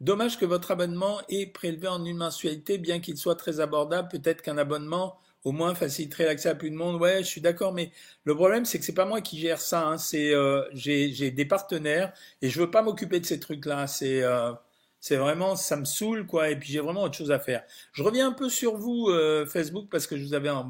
[0.03, 4.09] Dommage que votre abonnement est prélevé en une mensualité, bien qu'il soit très abordable.
[4.09, 6.99] Peut-être qu'un abonnement au moins faciliterait l'accès à plus de monde.
[7.01, 7.89] Ouais, je suis d'accord, mais
[8.25, 9.87] le problème c'est que c'est pas moi qui gère ça.
[9.87, 9.97] Hein.
[9.97, 12.11] C'est euh, j'ai des partenaires
[12.41, 13.87] et je veux pas m'occuper de ces trucs-là.
[13.87, 14.51] C'est euh,
[14.99, 16.49] c'est vraiment ça me saoule quoi.
[16.49, 17.63] Et puis j'ai vraiment autre chose à faire.
[17.93, 20.69] Je reviens un peu sur vous euh, Facebook parce que je vous avais en,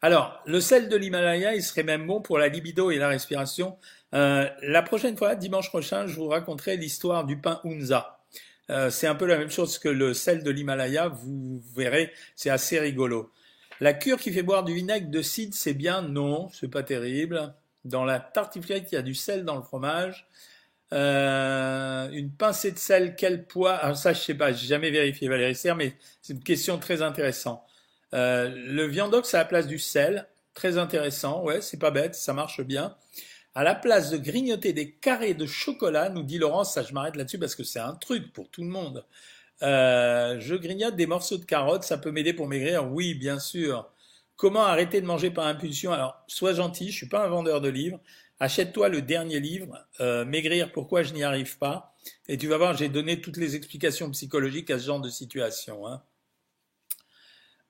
[0.00, 3.76] alors le sel de l'Himalaya, il serait même bon pour la libido et la respiration.
[4.14, 8.18] Euh, la prochaine fois, dimanche prochain, je vous raconterai l'histoire du pain Unza.
[8.70, 12.50] Euh, c'est un peu la même chose que le sel de l'Himalaya, vous verrez, c'est
[12.50, 13.32] assez rigolo.
[13.80, 17.54] La cure qui fait boire du vinaigre de cidre, c'est bien Non, c'est pas terrible.
[17.84, 20.28] Dans la tartiflette, il y a du sel dans le fromage.
[20.92, 23.74] Euh, une pincée de sel, quel poids?
[23.74, 27.02] Alors ça, je sais pas, j'ai jamais vérifié Valérie Serre, mais c'est une question très
[27.02, 27.62] intéressante.
[28.12, 32.60] Le viandox à la place du sel, très intéressant, ouais, c'est pas bête, ça marche
[32.60, 32.94] bien.
[33.54, 37.16] À la place de grignoter des carrés de chocolat, nous dit Laurence, ça je m'arrête
[37.16, 39.04] là-dessus parce que c'est un truc pour tout le monde.
[39.62, 43.90] Euh, je grignote des morceaux de carottes, ça peut m'aider pour maigrir Oui, bien sûr.
[44.36, 45.92] Comment arrêter de manger par impulsion?
[45.92, 48.00] Alors, sois gentil, je suis pas un vendeur de livres.
[48.40, 51.94] Achète-toi le dernier livre, euh, Maigrir, pourquoi je n'y arrive pas?
[52.28, 55.86] Et tu vas voir, j'ai donné toutes les explications psychologiques à ce genre de situation.
[55.86, 56.02] Hein.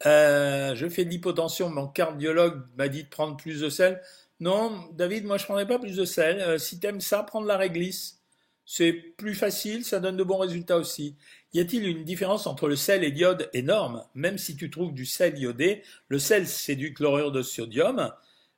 [0.07, 4.01] Euh, je fais de l'hypotension, mon cardiologue m'a dit de prendre plus de sel.
[4.43, 6.41] Non, David, moi je prendrais pas plus de sel.
[6.41, 8.21] Euh, si tu aimes ça, prends de la réglisse.
[8.67, 11.17] C'est plus facile, ça donne de bons résultats aussi.
[11.53, 14.05] Y a-t-il une différence entre le sel et l'iode énorme?
[14.15, 18.13] Même si tu trouves du sel iodé, le sel c'est du chlorure de sodium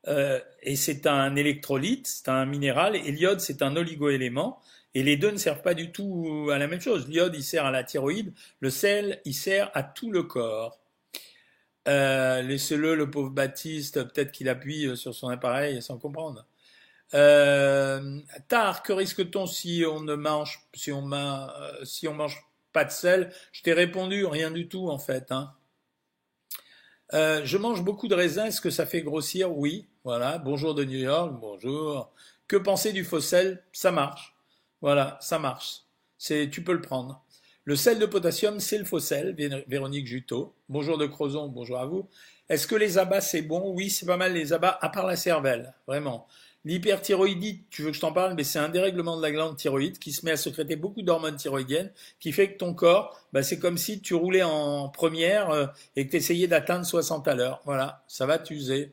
[0.08, 4.60] euh, et c'est un électrolyte, c'est un minéral, et l'iode c'est un oligoélément.
[4.94, 7.08] Et les deux ne servent pas du tout à la même chose.
[7.08, 10.80] L'iode, il sert à la thyroïde, le sel, il sert à tout le corps.
[11.86, 16.46] Euh, Laissez-le, le pauvre Baptiste, peut-être qu'il appuie euh, sur son appareil sans comprendre.
[17.12, 21.46] Euh, tard, que risque-t-on si on ne mange, si on, euh,
[21.84, 22.42] si on mange
[22.72, 23.32] pas de sel?
[23.52, 25.30] Je t'ai répondu, rien du tout en fait.
[25.30, 25.52] Hein.
[27.12, 29.56] Euh, je mange beaucoup de raisins, est-ce que ça fait grossir?
[29.56, 30.38] Oui, voilà.
[30.38, 32.12] Bonjour de New York, bonjour.
[32.48, 33.62] Que penser du faux sel?
[33.72, 34.34] Ça marche.
[34.80, 35.82] Voilà, ça marche.
[36.18, 37.23] C'est, tu peux le prendre.
[37.66, 39.34] Le sel de potassium, c'est le faux sel,
[39.68, 40.52] Véronique Juteau.
[40.68, 42.06] Bonjour de Crozon, bonjour à vous.
[42.50, 43.72] Est-ce que les abats, c'est bon?
[43.74, 46.26] Oui, c'est pas mal les abats, à part la cervelle, vraiment.
[46.66, 49.98] L'hyperthyroïdite, tu veux que je t'en parle, mais c'est un dérèglement de la glande thyroïde
[49.98, 53.58] qui se met à secréter beaucoup d'hormones thyroïdiennes, qui fait que ton corps, bah, c'est
[53.58, 57.62] comme si tu roulais en première euh, et que tu essayais d'atteindre 60 à l'heure.
[57.64, 58.92] Voilà, ça va t'user.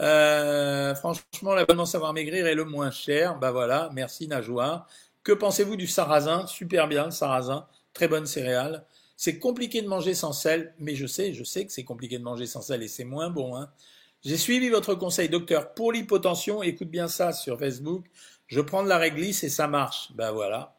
[0.00, 3.38] Euh, franchement, l'abonnement Savoir Maigrir est le moins cher.
[3.38, 4.86] Bah voilà, merci Najwa.
[5.24, 6.46] Que pensez-vous du sarrasin?
[6.46, 8.84] Super bien sarrasin, très bonne céréale.
[9.16, 12.22] C'est compliqué de manger sans sel, mais je sais, je sais que c'est compliqué de
[12.22, 13.56] manger sans sel et c'est moins bon.
[13.56, 13.70] Hein.
[14.22, 16.62] J'ai suivi votre conseil, docteur, pour l'hypotension.
[16.62, 18.04] Écoute bien ça sur Facebook.
[18.48, 20.12] Je prends de la réglisse et ça marche.
[20.14, 20.76] Ben voilà.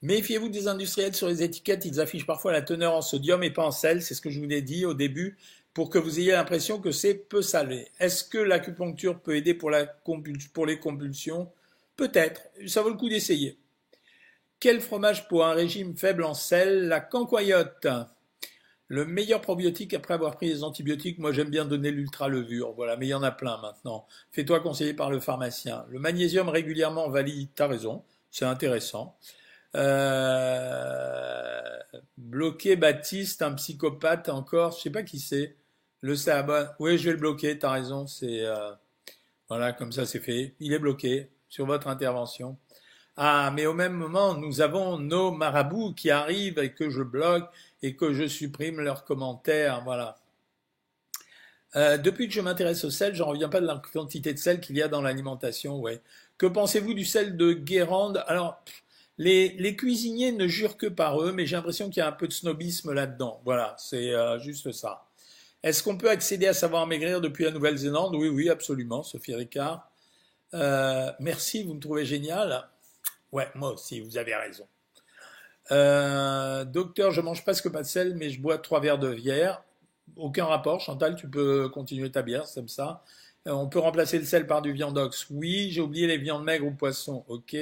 [0.00, 1.84] Méfiez-vous des industriels sur les étiquettes.
[1.84, 4.00] Ils affichent parfois la teneur en sodium et pas en sel.
[4.00, 5.36] C'est ce que je vous ai dit au début
[5.74, 7.86] pour que vous ayez l'impression que c'est peu salé.
[8.00, 11.50] Est-ce que l'acupuncture peut aider pour les compulsions?
[11.98, 13.58] Peut-être, ça vaut le coup d'essayer.
[14.60, 17.88] Quel fromage pour un régime faible en sel La cancoyote?
[18.86, 23.06] Le meilleur probiotique après avoir pris les antibiotiques, moi j'aime bien donner l'ultra-levure, voilà, mais
[23.06, 24.06] il y en a plein maintenant.
[24.30, 25.86] Fais-toi conseiller par le pharmacien.
[25.90, 29.16] Le magnésium régulièrement valide, t'as raison, c'est intéressant.
[29.74, 31.60] Euh...
[32.16, 35.56] Bloquer Baptiste, un psychopathe encore, je sais pas qui c'est.
[36.00, 38.44] Le sabbat, oui je vais le bloquer, t'as raison, c'est...
[38.46, 38.70] Euh...
[39.48, 40.54] Voilà, comme ça c'est fait.
[40.60, 42.56] Il est bloqué sur votre intervention.
[43.16, 47.50] Ah, mais au même moment, nous avons nos marabouts qui arrivent et que je bloque
[47.82, 49.82] et que je supprime leurs commentaires.
[49.84, 50.18] Voilà.
[51.76, 54.60] Euh, depuis que je m'intéresse au sel, j'en reviens pas de la quantité de sel
[54.60, 55.80] qu'il y a dans l'alimentation.
[55.80, 56.00] Ouais.
[56.38, 58.22] Que pensez-vous du sel de Guérande?
[58.28, 58.62] Alors,
[59.18, 62.12] les, les, cuisiniers ne jurent que par eux, mais j'ai l'impression qu'il y a un
[62.12, 63.40] peu de snobisme là-dedans.
[63.44, 65.08] Voilà, c'est euh, juste ça.
[65.64, 68.14] Est-ce qu'on peut accéder à savoir maigrir depuis la Nouvelle-Zélande?
[68.14, 69.87] Oui, oui, absolument, Sophie Ricard.
[70.54, 72.68] Euh, merci, vous me trouvez génial.
[73.32, 74.66] Ouais, moi aussi, vous avez raison.
[75.70, 79.62] Euh, docteur, je mange presque pas de sel, mais je bois trois verres de bière.
[80.16, 80.80] Aucun rapport.
[80.80, 83.04] Chantal, tu peux continuer ta bière, c'est comme ça.
[83.46, 85.26] Euh, on peut remplacer le sel par du viandox.
[85.30, 87.24] Oui, j'ai oublié les viandes maigres ou poissons.
[87.28, 87.56] Ok.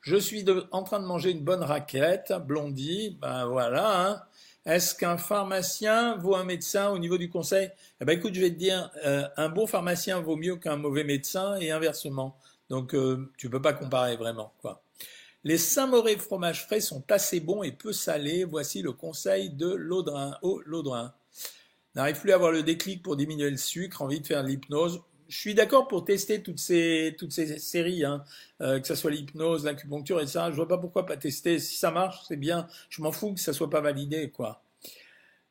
[0.00, 3.18] Je suis en train de manger une bonne raquette, blondie.
[3.20, 4.08] Ben voilà.
[4.08, 4.22] Hein.
[4.66, 7.70] Est-ce qu'un pharmacien vaut un médecin au niveau du conseil?
[8.00, 11.04] Eh ben écoute, je vais te dire, euh, un bon pharmacien vaut mieux qu'un mauvais
[11.04, 12.36] médecin et inversement.
[12.68, 14.52] Donc euh, tu peux pas comparer vraiment.
[15.44, 18.42] Les Saint-Mauré fromages frais sont assez bons et peu salés.
[18.42, 20.36] Voici le conseil de Laudrin.
[20.42, 21.14] Oh, Laudrin.
[21.94, 25.00] N'arrive plus à avoir le déclic pour diminuer le sucre, envie de faire l'hypnose.
[25.28, 28.22] Je suis d'accord pour tester toutes ces, toutes ces séries, hein.
[28.60, 30.50] euh, que ce soit l'hypnose, l'acupuncture et ça.
[30.50, 31.58] Je vois pas pourquoi pas tester.
[31.58, 32.68] Si ça marche, c'est bien.
[32.90, 34.62] Je m'en fous que ça soit pas validé, quoi.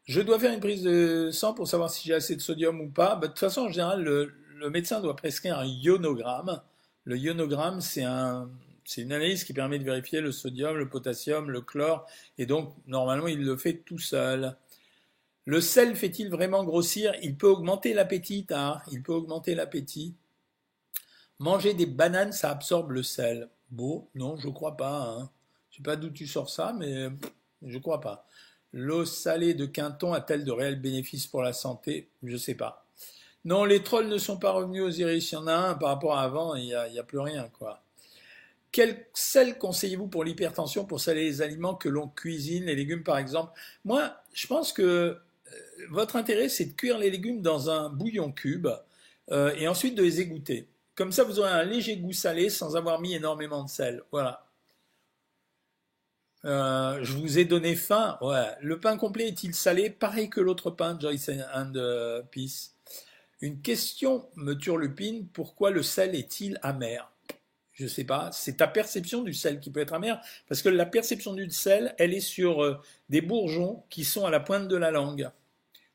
[0.05, 2.89] Je dois faire une prise de sang pour savoir si j'ai assez de sodium ou
[2.89, 3.15] pas.
[3.15, 6.61] Bah, de toute façon, en général, le, médecin doit prescrire un ionogramme.
[7.05, 8.49] Le ionogramme, c'est un,
[8.85, 12.07] c'est une analyse qui permet de vérifier le sodium, le potassium, le chlore,
[12.37, 14.55] et donc normalement il le fait tout seul.
[15.45, 17.13] Le sel fait-il vraiment grossir?
[17.21, 18.83] Il peut augmenter l'appétit, tard.
[18.91, 20.15] il peut augmenter l'appétit.
[21.37, 23.49] Manger des bananes, ça absorbe le sel.
[23.69, 25.01] Bon, non, je crois pas.
[25.01, 25.29] Hein.
[25.69, 27.09] Je sais pas d'où tu sors ça, mais
[27.61, 28.27] je crois pas.
[28.73, 32.09] L'eau salée de Quinton a-t-elle de réels bénéfices pour la santé?
[32.23, 32.85] Je sais pas.
[33.43, 35.31] Non, les trolls ne sont pas revenus aux iris.
[35.31, 37.49] Il y en a un par rapport à avant, il n'y a, a, plus rien,
[38.71, 43.17] quel sel conseillez-vous pour l'hypertension, pour saler les aliments que l'on cuisine, les légumes par
[43.17, 43.53] exemple?
[43.85, 45.17] Moi, je pense que
[45.89, 48.67] votre intérêt, c'est de cuire les légumes dans un bouillon cube
[49.31, 50.67] euh, et ensuite de les égoutter.
[50.95, 54.03] Comme ça, vous aurez un léger goût salé sans avoir mis énormément de sel.
[54.11, 54.47] Voilà.
[56.45, 58.17] Euh, je vous ai donné faim.
[58.61, 59.89] Le pain complet est-il salé?
[59.89, 61.73] Pareil que l'autre pain, Joyce and
[62.31, 62.75] Peace.
[63.41, 65.27] Une question me turlupine.
[65.27, 67.11] Pourquoi le sel est-il amer?
[67.75, 70.69] Je ne sais pas, c'est ta perception du sel qui peut être amer, parce que
[70.69, 74.69] la perception du sel, elle est sur euh, des bourgeons qui sont à la pointe
[74.69, 75.29] de la langue.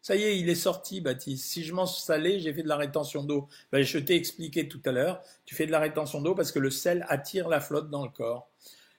[0.02, 1.44] Ça y est, il est sorti, Baptiste.
[1.46, 3.48] Si je mange salé, j'ai fait de la rétention d'eau.
[3.70, 6.58] Ben, je t'ai expliqué tout à l'heure, tu fais de la rétention d'eau parce que
[6.58, 8.48] le sel attire la flotte dans le corps.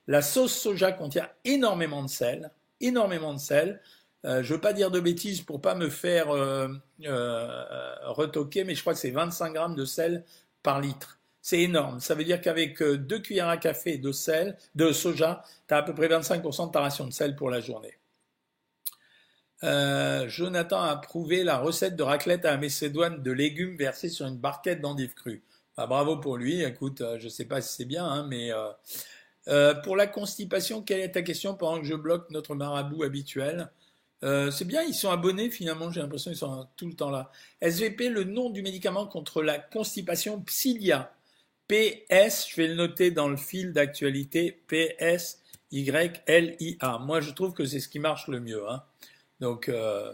[0.07, 3.81] La sauce soja contient énormément de sel, énormément de sel.
[4.25, 6.67] Euh, je veux pas dire de bêtises pour pas me faire euh,
[7.05, 10.23] euh, retoquer, mais je crois que c'est 25 grammes de sel
[10.63, 11.19] par litre.
[11.41, 11.99] C'est énorme.
[11.99, 15.77] Ça veut dire qu'avec euh, deux cuillères à café de sel, de soja, tu as
[15.77, 17.97] à peu près 25% de ta ration de sel pour la journée.
[19.63, 24.25] Euh, Jonathan a prouvé la recette de raclette à la Mécédoine de légumes versés sur
[24.25, 25.43] une barquette d'endives crues.
[25.77, 26.63] Bah, bravo pour lui.
[26.63, 28.51] Écoute, euh, je ne sais pas si c'est bien, hein, mais
[29.83, 33.71] pour la constipation, quelle est ta question pendant que je bloque notre marabout habituel?
[34.21, 35.91] C'est bien, ils sont abonnés finalement.
[35.91, 37.31] J'ai l'impression qu'ils sont tout le temps là.
[37.61, 41.11] SVP, le nom du médicament contre la constipation, Psyllia.
[41.71, 45.39] PS, je vais le noter dans le fil d'actualité, P-S-Y-L-I-A.
[46.99, 48.69] Moi, je trouve que c'est ce qui marche le mieux.
[48.69, 48.83] Hein.
[49.41, 50.13] Donc, euh,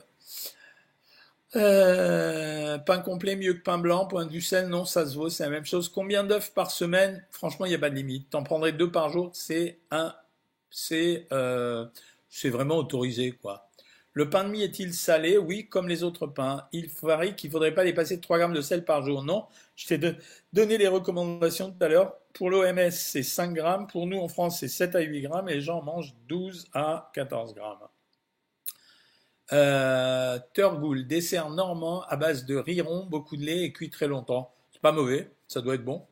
[1.56, 5.44] euh, pain complet mieux que pain blanc, point du sel, non, ça se vaut, c'est
[5.44, 5.90] la même chose.
[5.90, 7.26] Combien d'œufs par semaine?
[7.32, 8.30] Franchement, il n'y a pas de limite.
[8.30, 10.16] T'en prendrais deux par jour, c'est un,
[10.72, 11.86] c'est, euh,
[12.30, 13.70] c'est vraiment autorisé, quoi.
[14.14, 15.38] Le pain de mie est-il salé?
[15.38, 16.68] Oui, comme les autres pains.
[16.72, 19.24] Il varie qu'il ne faudrait pas dépasser 3 grammes de sel par jour.
[19.24, 20.00] Non, je t'ai
[20.54, 22.16] donné les recommandations tout à l'heure.
[22.34, 23.88] Pour l'OMS, c'est 5 grammes.
[23.88, 25.50] Pour nous, en France, c'est 7 à 8 grammes.
[25.50, 27.88] Et les gens mangent 12 à 14 grammes.
[29.54, 30.40] Euh,
[31.06, 34.52] dessert normand à base de riz rond, beaucoup de lait et cuit très longtemps.
[34.72, 36.06] C'est pas mauvais, ça doit être bon.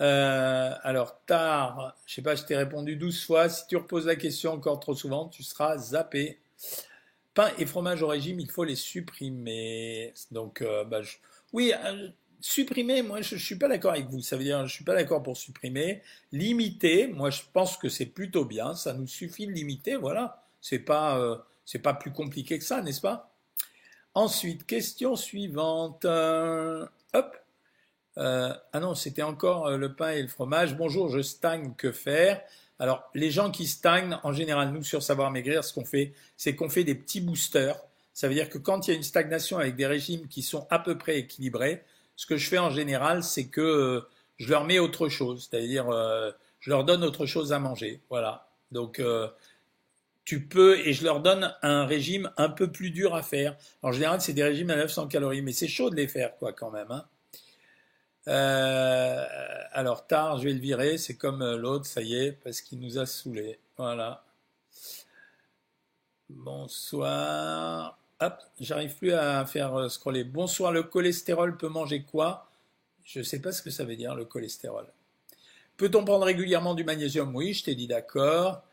[0.00, 3.48] Euh, alors, tard, je sais pas, je t'ai répondu 12 fois.
[3.48, 6.38] Si tu reposes la question encore trop souvent, tu seras zappé.
[7.34, 10.12] Pain et fromage au régime, il faut les supprimer.
[10.30, 11.00] Donc, euh, bah,
[11.52, 12.08] oui, euh,
[12.40, 14.22] supprimer, moi, je ne suis pas d'accord avec vous.
[14.22, 16.02] Ça veut dire, je suis pas d'accord pour supprimer.
[16.32, 18.74] Limiter, moi, je pense que c'est plutôt bien.
[18.74, 20.42] Ça nous suffit de limiter, voilà.
[20.60, 23.34] C'est pas, c'est pas plus compliqué que ça, n'est-ce pas?
[24.14, 26.06] Ensuite, question suivante.
[26.06, 27.36] hop.
[28.16, 30.74] ah non, c'était encore le pain et le fromage.
[30.74, 32.40] Bonjour, je stagne, que faire?
[32.78, 36.54] Alors, les gens qui stagnent, en général, nous, sur Savoir Maigrir, ce qu'on fait, c'est
[36.54, 37.78] qu'on fait des petits boosters.
[38.12, 40.66] Ça veut dire que quand il y a une stagnation avec des régimes qui sont
[40.70, 41.84] à peu près équilibrés,
[42.16, 44.00] ce que je fais en général, c'est que euh,
[44.38, 48.00] je leur mets autre chose, c'est-à-dire euh, je leur donne autre chose à manger.
[48.10, 48.48] Voilà.
[48.72, 49.28] Donc, euh,
[50.26, 53.56] tu peux, et je leur donne un régime un peu plus dur à faire.
[53.82, 56.52] En général, c'est des régimes à 900 calories, mais c'est chaud de les faire, quoi,
[56.52, 56.90] quand même.
[56.90, 57.06] Hein.
[58.28, 59.24] Euh,
[59.70, 62.80] alors tard, je vais le virer, c'est comme euh, l'autre, ça y est, parce qu'il
[62.80, 63.60] nous a saoulés.
[63.76, 64.24] Voilà.
[66.28, 67.96] Bonsoir.
[68.18, 70.24] Hop, j'arrive plus à faire euh, scroller.
[70.24, 72.50] Bonsoir, le cholestérol peut manger quoi?
[73.04, 74.86] Je ne sais pas ce que ça veut dire, le cholestérol.
[75.76, 77.36] Peut-on prendre régulièrement du magnésium?
[77.36, 78.65] Oui, je t'ai dit d'accord.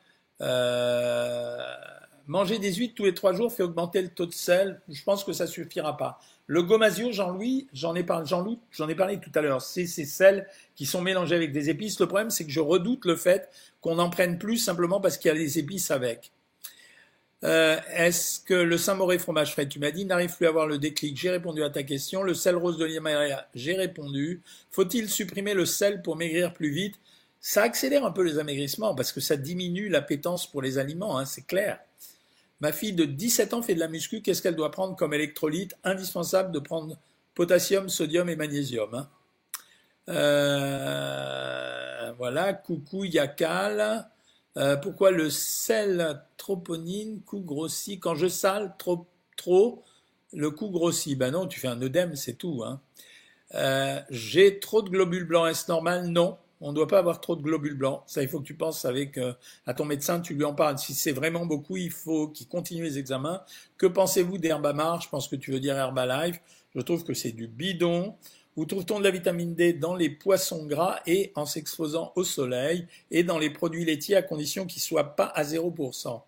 [2.27, 4.81] Manger des huîtres tous les trois jours fait augmenter le taux de sel.
[4.89, 6.19] Je pense que ça suffira pas.
[6.47, 9.61] Le gomasio, Jean-Louis, j'en ai parlé, tout à l'heure.
[9.61, 11.99] C'est ces sels qui sont mélangés avec des épices.
[11.99, 13.49] Le problème, c'est que je redoute le fait
[13.81, 16.31] qu'on en prenne plus simplement parce qu'il y a des épices avec.
[17.45, 20.77] Euh, est-ce que le Saint-Mauré fromage frais, tu m'as dit, n'arrive plus à avoir le
[20.77, 22.23] déclic J'ai répondu à ta question.
[22.23, 24.41] Le sel rose de l'Himalaya, j'ai répondu.
[24.71, 26.95] Faut-il supprimer le sel pour maigrir plus vite?
[27.45, 31.25] Ça accélère un peu les amaigrissements parce que ça diminue l'appétence pour les aliments, hein,
[31.25, 31.77] c'est clair.
[32.61, 35.75] Ma fille de 17 ans fait de la muscu, qu'est-ce qu'elle doit prendre comme électrolyte
[35.83, 36.97] Indispensable de prendre
[37.35, 38.93] potassium, sodium et magnésium.
[38.93, 39.09] Hein.
[40.07, 41.33] Euh,
[42.17, 44.07] voilà, coucou Yakal.
[44.55, 49.83] Euh, pourquoi le sel troponine, coup grossit Quand je sale trop, trop
[50.31, 51.17] le coup grossit.
[51.17, 52.63] Ben non, tu fais un œdème, c'est tout.
[52.63, 52.79] Hein.
[53.55, 56.07] Euh, j'ai trop de globules blancs, est-ce normal?
[56.07, 56.37] Non.
[56.65, 58.03] On ne doit pas avoir trop de globules blancs.
[58.07, 59.33] Ça, il faut que tu penses avec euh,
[59.67, 60.79] à ton médecin, tu lui en parles.
[60.79, 63.43] Si c'est vraiment beaucoup, il faut qu'il continue les examens.
[63.77, 66.39] Que pensez-vous d'Herbamar Je pense que tu veux dire Herbalife.
[66.73, 68.15] Je trouve que c'est du bidon.
[68.55, 72.87] Où trouve-t-on de la vitamine D Dans les poissons gras et en s'exposant au soleil
[73.11, 76.21] et dans les produits laitiers à condition qu'ils ne soient pas à 0%.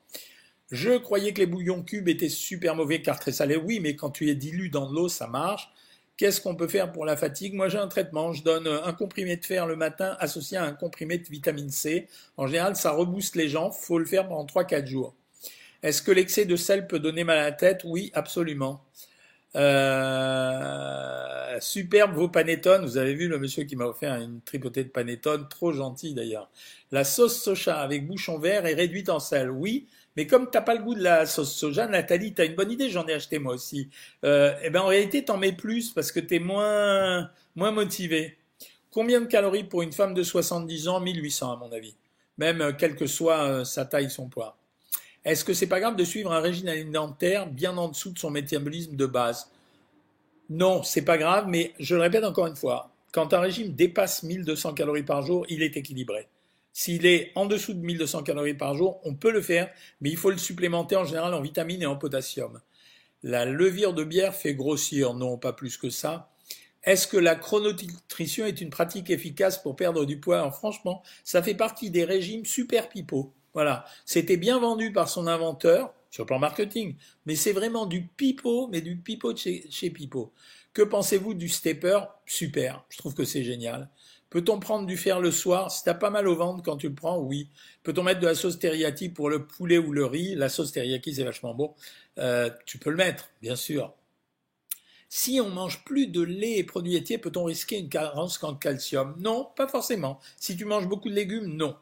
[0.69, 3.55] Je croyais que les bouillons cubes étaient super mauvais car très salés.
[3.55, 5.69] Oui, mais quand tu es dilu dans l'eau, ça marche.
[6.17, 7.53] Qu'est-ce qu'on peut faire pour la fatigue?
[7.53, 8.31] Moi, j'ai un traitement.
[8.31, 12.07] Je donne un comprimé de fer le matin associé à un comprimé de vitamine C.
[12.37, 13.73] En général, ça rebooste les jambes.
[13.73, 15.13] faut le faire pendant 3-4 jours.
[15.83, 17.81] Est-ce que l'excès de sel peut donner mal à la tête?
[17.83, 18.81] Oui, absolument.
[19.55, 22.85] Euh, superbe vos panettone.
[22.85, 26.49] Vous avez vu le monsieur qui m'a offert une tripotée de panettone, trop gentil d'ailleurs.
[26.91, 29.51] La sauce soja avec bouchon vert est réduite en sel.
[29.51, 32.71] Oui, mais comme t'as pas le goût de la sauce soja, Nathalie, t'as une bonne
[32.71, 33.89] idée, j'en ai acheté moi aussi.
[34.23, 38.37] Euh, eh ben en réalité, t'en mets plus parce que t'es moins moins motivé.
[38.91, 40.99] Combien de calories pour une femme de 70 ans?
[41.01, 41.95] 1800 à mon avis.
[42.37, 44.57] Même euh, quelle que soit euh, sa taille, son poids.
[45.25, 48.29] Est-ce que c'est pas grave de suivre un régime alimentaire bien en dessous de son
[48.29, 49.49] métabolisme de base?
[50.49, 54.23] Non, c'est pas grave, mais je le répète encore une fois, quand un régime dépasse
[54.23, 56.27] 1200 calories par jour, il est équilibré.
[56.77, 59.71] S'il est en dessous de 1200 calories par jour, on peut le faire,
[60.01, 62.59] mais il faut le supplémenter en général en vitamines et en potassium.
[63.23, 66.33] La levure de bière fait grossir, non, pas plus que ça.
[66.83, 70.51] Est-ce que la chrononutrition est une pratique efficace pour perdre du poids?
[70.51, 73.33] Franchement, ça fait partie des régimes super pipeaux.
[73.53, 73.85] Voilà.
[74.03, 78.67] C'était bien vendu par son inventeur sur le plan marketing, mais c'est vraiment du pipeau,
[78.67, 80.33] mais du pipeau de chez, chez Pipeau.
[80.73, 82.01] Que pensez-vous du stepper?
[82.25, 82.83] Super.
[82.89, 83.89] Je trouve que c'est génial.
[84.35, 85.71] Peut-on prendre du fer le soir?
[85.71, 87.47] Si t'as pas mal au ventre quand tu le prends, oui.
[87.83, 90.35] Peut-on mettre de la sauce teriyaki pour le poulet ou le riz?
[90.35, 91.73] La sauce teriyaki, c'est vachement bon.
[92.17, 93.93] Euh, tu peux le mettre, bien sûr.
[95.07, 99.15] Si on mange plus de lait et produits laitiers, peut-on risquer une carence en calcium?
[99.19, 100.19] Non, pas forcément.
[100.35, 101.77] Si tu manges beaucoup de légumes, non.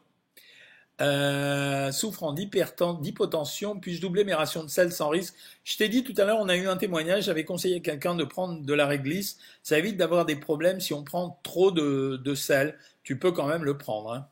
[1.00, 5.34] Euh, souffrant d'hypotension, puis-je doubler mes rations de sel sans risque?
[5.64, 8.14] Je t'ai dit tout à l'heure, on a eu un témoignage, j'avais conseillé à quelqu'un
[8.14, 9.38] de prendre de la réglisse.
[9.64, 12.78] Ça évite d'avoir des problèmes si on prend trop de, sel.
[13.02, 14.12] Tu peux quand même le prendre.
[14.12, 14.26] Hein.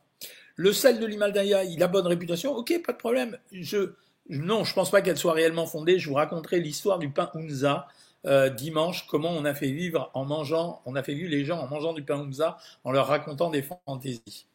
[0.55, 3.37] Le sel de l'Himalaya, il a bonne réputation Ok, pas de problème.
[3.51, 3.93] Je,
[4.29, 5.99] non, je pense pas qu'elle soit réellement fondée.
[5.99, 7.87] Je vous raconterai l'histoire du pain Unza.
[8.25, 11.59] Euh, dimanche, comment on a fait vivre en mangeant, on a fait vivre les gens
[11.59, 14.47] en mangeant du pain Unza, en leur racontant des fantaisies.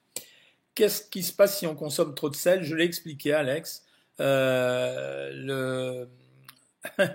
[0.78, 2.62] Qu'est-ce qui se passe si on consomme trop de sel?
[2.62, 3.82] Je l'ai expliqué, Alex.
[4.20, 6.06] Euh.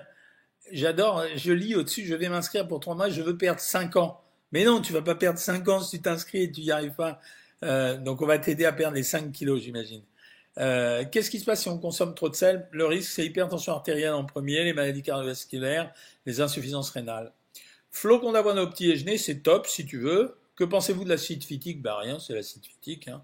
[0.74, 4.22] J'adore, je lis au-dessus, je vais m'inscrire pour trois mois, je veux perdre 5 ans.
[4.51, 6.95] Mais non, tu vas pas perdre 5 ans si tu t'inscris et tu n'y arrives
[6.95, 7.22] pas.
[7.64, 10.03] Euh, donc on va t'aider à perdre les 5 kilos, j'imagine.
[10.57, 12.68] Euh, Qu'est-ce qui se passe si on consomme trop de sel?
[12.72, 15.93] Le risque, c'est hypertension artérielle en premier, les maladies cardiovasculaires,
[16.26, 17.32] les insuffisances rénales.
[17.91, 20.36] Flocon d'avoine au petit déjeuner, c'est top si tu veux.
[20.56, 21.82] Que pensez-vous de l'acide phytique?
[21.82, 23.08] Bah rien, c'est l'acide phytique.
[23.08, 23.24] Hein.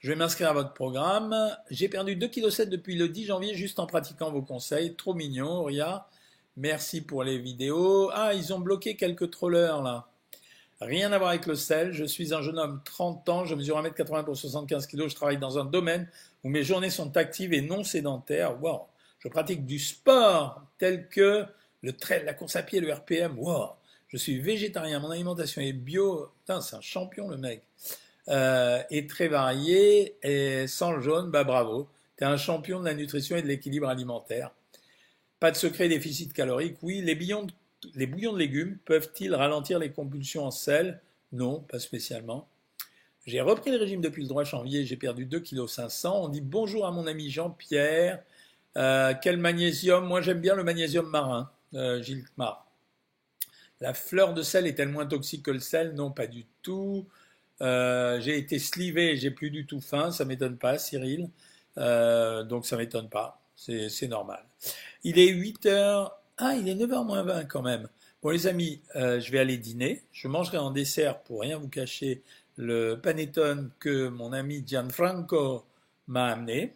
[0.00, 1.36] Je vais m'inscrire à votre programme.
[1.70, 4.96] J'ai perdu 2,7 kg depuis le 10 janvier juste en pratiquant vos conseils.
[4.96, 6.08] Trop mignon, Ria.
[6.56, 8.10] Merci pour les vidéos.
[8.12, 10.08] Ah, ils ont bloqué quelques trollers là.
[10.80, 11.92] Rien à voir avec le sel.
[11.92, 15.08] Je suis un jeune homme, 30 ans, je mesure 1m80 pour 75 kg.
[15.08, 16.08] Je travaille dans un domaine
[16.42, 18.60] où mes journées sont actives et non sédentaires.
[18.62, 18.86] Wow.
[19.18, 21.44] Je pratique du sport tel que
[21.82, 23.38] la course à pied, le RPM.
[23.38, 23.72] Wow.
[24.10, 26.30] Je suis végétarien, mon alimentation est bio.
[26.40, 27.62] Putain, c'est un champion le mec.
[28.28, 31.88] Euh, et très varié et sans le jaune, bah bravo.
[32.18, 34.50] Tu es un champion de la nutrition et de l'équilibre alimentaire.
[35.38, 36.76] Pas de secret déficit calorique.
[36.82, 41.00] Oui, les, bouillons de, légumes peuvent-ils ralentir les compulsions en sel?
[41.32, 42.48] Non, pas spécialement.
[43.26, 46.06] J'ai repris le régime depuis le droit janvier, j'ai perdu 2,5 kg.
[46.12, 48.22] On dit bonjour à mon ami Jean-Pierre.
[48.76, 50.04] Euh, quel magnésium?
[50.04, 52.69] Moi j'aime bien le magnésium marin, euh, Gilles Mar.
[53.80, 57.06] La fleur de sel est-elle moins toxique que le sel Non, pas du tout.
[57.62, 61.28] Euh, j'ai été slivé, j'ai plus du tout faim, ça m'étonne pas, Cyril.
[61.78, 64.44] Euh, donc ça m'étonne pas, c'est normal.
[65.04, 67.88] Il est 8h, ah il est 9h moins 20 quand même.
[68.22, 70.02] Bon les amis, euh, je vais aller dîner.
[70.12, 72.22] Je mangerai en dessert, pour rien vous cacher,
[72.56, 75.64] le panettone que mon ami Gianfranco
[76.08, 76.74] m'a amené.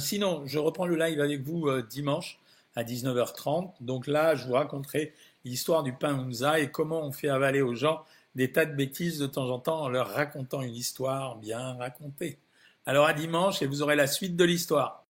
[0.00, 2.38] sinon, je reprends le live avec vous dimanche
[2.76, 3.72] à 19h30.
[3.80, 5.14] Donc là, je vous raconterai
[5.44, 9.18] l'histoire du pain Unza et comment on fait avaler aux gens des tas de bêtises
[9.18, 12.38] de temps en temps en leur racontant une histoire bien racontée.
[12.86, 15.02] Alors à dimanche et vous aurez la suite de l'histoire.